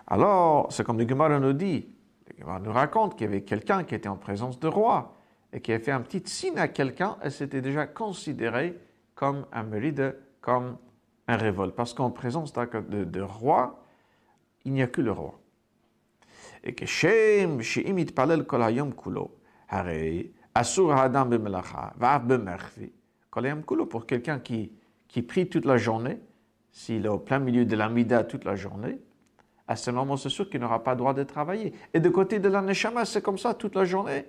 Alors, 0.06 0.72
c'est 0.72 0.84
comme 0.84 0.98
le 0.98 1.08
Gemara 1.08 1.38
nous 1.38 1.52
dit, 1.52 1.88
le 2.28 2.40
Gemara 2.40 2.60
nous 2.60 2.72
raconte 2.72 3.16
qu'il 3.16 3.26
y 3.26 3.28
avait 3.28 3.42
quelqu'un 3.42 3.84
qui 3.84 3.94
était 3.94 4.08
en 4.08 4.16
présence 4.16 4.58
de 4.58 4.68
roi 4.68 5.16
et 5.52 5.60
qui 5.60 5.72
a 5.72 5.78
fait 5.78 5.90
un 5.90 6.00
petit 6.00 6.22
signe 6.26 6.58
à 6.58 6.68
quelqu'un, 6.68 7.16
et 7.24 7.30
c'était 7.30 7.60
déjà 7.60 7.86
considéré 7.86 8.78
comme 9.14 9.46
un 9.52 9.62
mérite, 9.62 10.02
comme 10.40 10.78
un 11.26 11.36
révolte. 11.36 11.74
Parce 11.74 11.92
qu'en 11.92 12.10
présence 12.10 12.52
de, 12.52 13.20
roi, 13.20 13.84
il 14.64 14.72
n'y 14.72 14.82
a 14.82 14.86
que 14.86 15.00
le 15.00 15.12
roi. 15.12 15.40
Et 16.62 16.74
que 16.74 16.86
Shem, 16.86 17.60
Sheim 17.62 18.04
Palel 18.14 18.44
Kol 18.44 18.62
Hayom 18.62 18.94
Kulo, 18.94 19.36
Harei, 19.68 20.32
Asur 20.54 20.92
Hadam 20.92 21.30
Bemelacha, 21.30 21.94
Vav 21.96 22.26
Bemerfi, 22.26 22.92
Kol 23.30 23.46
Hayom 23.46 23.64
Kulo, 23.64 23.86
pour 23.86 24.06
quelqu'un 24.06 24.38
qui, 24.38 24.72
qui 25.08 25.22
prie 25.22 25.48
toute 25.48 25.64
la 25.64 25.76
journée, 25.76 26.20
s'il 26.70 27.06
est 27.06 27.08
au 27.08 27.18
plein 27.18 27.40
milieu 27.40 27.64
de 27.64 27.74
la 27.74 27.88
Mida 27.88 28.22
toute 28.22 28.44
la 28.44 28.54
journée, 28.54 28.98
à 29.66 29.76
ce 29.76 29.90
moment, 29.90 30.16
c'est 30.16 30.28
sûr 30.28 30.48
qu'il 30.50 30.60
n'aura 30.60 30.82
pas 30.82 30.92
le 30.92 30.98
droit 30.98 31.14
de 31.14 31.22
travailler. 31.22 31.72
Et 31.94 32.00
de 32.00 32.08
côté 32.08 32.40
de 32.40 32.48
la 32.48 32.60
Neshama, 32.60 33.04
c'est 33.04 33.22
comme 33.22 33.38
ça 33.38 33.54
toute 33.54 33.76
la 33.76 33.84
journée 33.84 34.26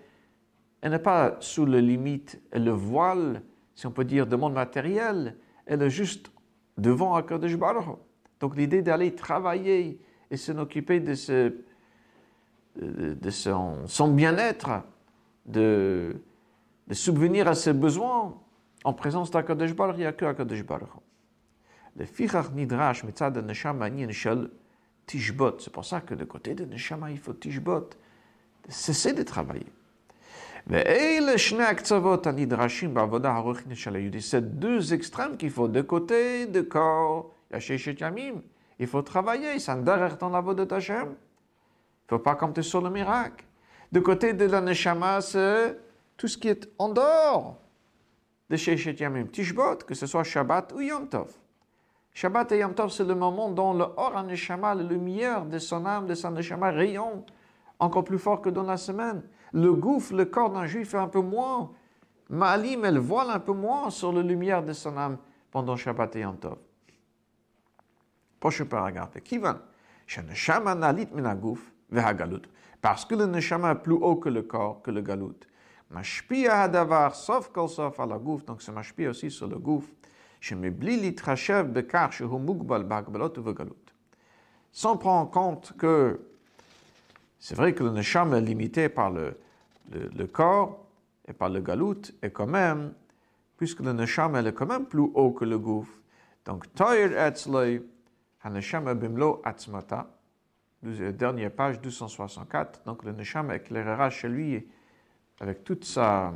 elle 0.81 0.91
n'est 0.91 0.99
pas 0.99 1.37
sous 1.39 1.65
la 1.65 1.79
limite, 1.79 2.41
le 2.53 2.71
voile, 2.71 3.43
si 3.75 3.85
on 3.85 3.91
peut 3.91 4.05
dire, 4.05 4.25
de 4.27 4.35
monde 4.35 4.53
matériel, 4.53 5.37
elle 5.65 5.81
est 5.83 5.89
juste 5.89 6.31
devant 6.77 7.15
Akadosh 7.15 7.55
Baruch. 7.55 7.97
Donc 8.39 8.57
l'idée 8.57 8.81
d'aller 8.81 9.13
travailler 9.13 10.01
et 10.31 10.37
s'en 10.37 10.57
occuper 10.57 10.99
de, 10.99 11.13
son, 13.29 14.07
bien-être, 14.07 14.83
de, 15.45 16.15
subvenir 16.91 17.47
à 17.47 17.55
ses 17.55 17.73
besoins, 17.73 18.35
en 18.83 18.93
présence 18.93 19.29
d'Akadosh 19.29 19.75
Baruch, 19.75 19.95
il 19.97 19.99
n'y 19.99 20.05
a 20.05 20.13
que 20.13 20.25
Akadosh 20.25 20.63
Baruch. 20.65 20.89
Le 21.95 22.05
fichach 22.05 22.51
nidrash 22.51 23.03
mitzad 23.03 23.37
neshama 23.45 23.87
shel 24.11 24.49
tishbot. 25.05 25.59
C'est 25.59 25.73
pour 25.73 25.85
ça 25.85 26.01
que 26.01 26.15
de 26.15 26.23
côté 26.23 26.55
de 26.55 26.65
neshama, 26.65 27.11
il 27.11 27.19
faut 27.19 27.33
tishbot, 27.33 27.89
cesser 28.69 29.13
de 29.13 29.21
travailler. 29.23 29.67
C'est 34.19 34.59
deux 34.59 34.93
extrêmes 34.93 35.37
qu'il 35.37 35.49
faut. 35.49 35.67
De 35.67 35.81
côté, 35.81 36.45
de 36.45 36.61
corps, 36.61 37.33
il 38.79 38.87
faut 38.87 39.01
travailler, 39.01 39.59
ça 39.59 39.75
derrière 39.75 40.17
dans 40.17 40.29
la 40.29 40.41
voie 40.41 40.53
de. 40.53 40.63
Il 40.63 42.15
ne 42.15 42.17
faut 42.17 42.19
pas 42.19 42.35
compter 42.35 42.61
sur 42.61 42.81
le 42.81 42.89
miracle. 42.89 43.45
De 43.91 43.99
côté 43.99 44.33
de 44.33 44.45
la 44.45 44.61
Neshama, 44.61 45.21
c'est 45.21 45.77
tout 46.15 46.27
ce 46.27 46.37
qui 46.37 46.47
est 46.47 46.69
en 46.77 46.89
dehors 46.89 47.57
de 48.49 48.55
Shechet 48.55 48.93
Yamim. 48.93 49.27
Tishbot, 49.27 49.77
que 49.85 49.93
ce 49.93 50.05
soit 50.05 50.23
Shabbat 50.23 50.73
ou 50.73 50.81
Yom 50.81 51.09
Tov. 51.09 51.31
Shabbat 52.13 52.51
et 52.53 52.59
Yom 52.59 52.73
Tov, 52.73 52.89
c'est 52.91 53.03
le 53.03 53.15
moment 53.15 53.49
dont 53.49 53.73
le 53.73 53.85
Or 53.97 54.23
Neshama, 54.23 54.75
la 54.75 54.83
lumière 54.83 55.45
de 55.45 55.57
son 55.57 55.85
âme, 55.85 56.05
de 56.07 56.13
son 56.13 56.31
Neshama, 56.31 56.71
rayonne 56.71 57.23
encore 57.79 58.03
plus 58.03 58.19
fort 58.19 58.41
que 58.41 58.49
dans 58.49 58.63
la 58.63 58.77
semaine. 58.77 59.23
Le 59.53 59.73
gouffre, 59.73 60.13
le 60.13 60.25
corps 60.25 60.51
d'un 60.51 60.65
juif 60.65 60.93
est 60.93 60.97
un 60.97 61.07
peu 61.07 61.21
moins. 61.21 61.71
Malim, 62.29 62.85
elle 62.85 62.99
voile 62.99 63.29
un 63.29 63.39
peu 63.39 63.53
moins 63.53 63.89
sur 63.89 64.13
la 64.13 64.21
lumière 64.21 64.63
de 64.63 64.73
son 64.73 64.95
âme 64.97 65.17
pendant 65.51 65.75
Shabbat 65.75 66.15
et 66.15 66.21
Yom 66.21 66.37
Tov. 66.37 66.57
Prochain 68.39 68.65
paragraphe. 68.65 69.21
Kivan. 69.23 69.57
Sheneshama 70.07 70.75
nalit 70.75 71.07
minaguf 71.13 71.71
vehagalut. 71.89 72.41
Parce 72.81 73.05
que 73.05 73.15
le 73.15 73.27
neshama 73.27 73.71
est 73.71 73.75
plus 73.75 73.93
haut 73.93 74.15
que 74.15 74.29
le 74.29 74.41
corps, 74.41 74.81
que 74.81 74.89
le 74.89 75.01
galut. 75.01 75.47
Mashpia 75.91 76.61
hadavar, 76.61 77.15
sauf 77.15 77.49
kol 77.49 77.69
sauf 77.69 77.99
à 77.99 78.05
la 78.05 78.17
gouf, 78.17 78.45
donc 78.45 78.61
c'est 78.61 78.71
mashpia 78.71 79.09
aussi 79.09 79.29
sur 79.29 79.47
le 79.47 79.57
gouf. 79.59 79.85
Shemebli 80.39 80.97
litrachev 80.97 81.67
bekar 81.71 82.11
shehu 82.11 82.39
mugbal 82.39 82.83
bagbalot 82.83 83.33
vegalut. 83.37 83.93
Sans 84.71 84.97
prendre 84.97 85.21
en 85.21 85.25
compte 85.27 85.73
que 85.77 86.19
c'est 87.41 87.55
vrai 87.55 87.73
que 87.73 87.83
le 87.83 87.89
neshama 87.89 88.37
est 88.37 88.41
limité 88.41 88.87
par 88.87 89.09
le, 89.09 89.35
corps 90.31 90.85
et 91.27 91.33
par 91.33 91.49
le 91.49 91.59
galut, 91.59 92.13
et 92.21 92.29
quand 92.29 92.45
même, 92.45 92.93
puisque 93.57 93.79
le 93.79 93.93
neshama 93.93 94.43
est 94.43 94.53
quand 94.53 94.67
même 94.67 94.85
plus 94.85 95.01
haut 95.01 95.31
que 95.31 95.43
le 95.43 95.57
gouf, 95.57 95.89
donc 96.45 96.71
toyer 96.75 97.11
etzloi, 97.17 97.79
haneshama 98.43 98.93
bimlo 98.93 99.41
atzmata, 99.43 100.07
dernière 100.83 101.51
page 101.51 101.81
264, 101.81 102.83
donc 102.85 103.03
le 103.03 103.11
neshama 103.11 103.55
éclairera 103.55 104.11
chez 104.11 104.29
lui 104.29 104.67
avec 105.39 105.63
toute 105.63 105.83
sa, 105.83 106.31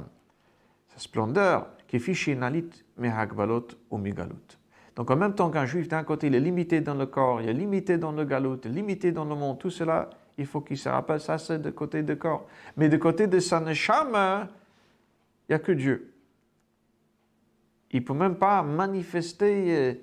sa 0.88 1.00
splendeur, 1.00 1.68
fiche 2.00 2.30
nalit 2.30 2.70
mehagbalot 2.98 3.68
ou 3.92 3.98
migalut. 3.98 4.58
Donc 4.96 5.12
en 5.12 5.16
même 5.16 5.36
temps 5.36 5.50
qu'un 5.50 5.66
juif, 5.66 5.88
d'un 5.88 6.04
côté, 6.04 6.28
il 6.28 6.36
est 6.36 6.40
limité 6.40 6.82
dans 6.82 6.96
le 6.96 7.06
corps, 7.06 7.42
il 7.42 7.50
est 7.50 7.54
limité 7.54 7.98
dans 7.98 8.12
le 8.12 8.24
est 8.24 8.66
limité 8.70 9.12
dans 9.12 9.26
le 9.26 9.36
monde, 9.36 9.60
tout 9.60 9.70
cela, 9.70 10.10
il 10.38 10.46
faut 10.46 10.62
qu'il 10.62 10.78
se 10.78 10.90
rappelle, 10.90 11.20
ça 11.20 11.38
c'est 11.38 11.60
de 11.60 11.70
côté 11.70 12.04
du 12.04 12.18
corps. 12.18 12.48
Mais 12.78 12.90
de 12.90 12.98
côté 12.98 13.28
de 13.28 13.40
son 13.40 13.62
neshama, 13.62 14.48
il 15.48 15.52
n'y 15.52 15.56
a 15.56 15.60
que 15.60 15.72
Dieu. 15.72 16.14
Il 17.92 18.02
ne 18.02 18.06
peut 18.06 18.14
même 18.14 18.36
pas 18.36 18.62
manifester 18.62 19.78
euh, 19.78 19.94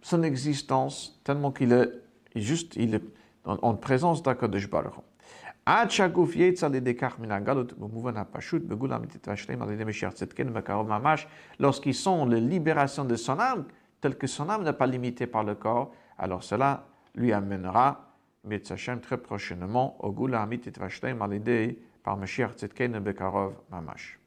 son 0.00 0.22
existence 0.22 1.20
tellement 1.24 1.50
qu'il 1.50 1.72
est 1.72 1.90
juste, 2.34 2.76
il 2.76 2.94
est 2.94 3.04
en, 3.44 3.58
en 3.60 3.74
présence 3.74 4.22
d'Akadosh 4.22 4.70
Baruch 4.70 4.94
Lorsqu'ils 11.58 11.94
sont 11.94 12.26
la 12.26 12.40
libération 12.40 13.04
de 13.04 13.16
son 13.16 13.38
âme, 13.38 13.64
tel 14.00 14.16
que 14.16 14.26
son 14.26 14.48
âme 14.48 14.64
n'est 14.64 14.72
pas 14.72 14.86
limitée 14.86 15.26
par 15.26 15.44
le 15.44 15.54
corps, 15.54 15.92
alors 16.18 16.42
cela 16.42 16.86
lui 17.14 17.32
amènera 17.32 18.09
Mitzvah 18.44 18.96
très 18.96 19.18
prochainement, 19.18 19.96
au 20.04 20.12
Gula 20.12 20.42
Amitit 20.42 20.72
Vashlem 20.78 21.20
al 21.22 21.40
par 22.02 22.16
Mashiach 22.16 22.56
Tzidkenu 22.56 23.00
Bekarov 23.00 23.54
Mamash. 23.70 24.18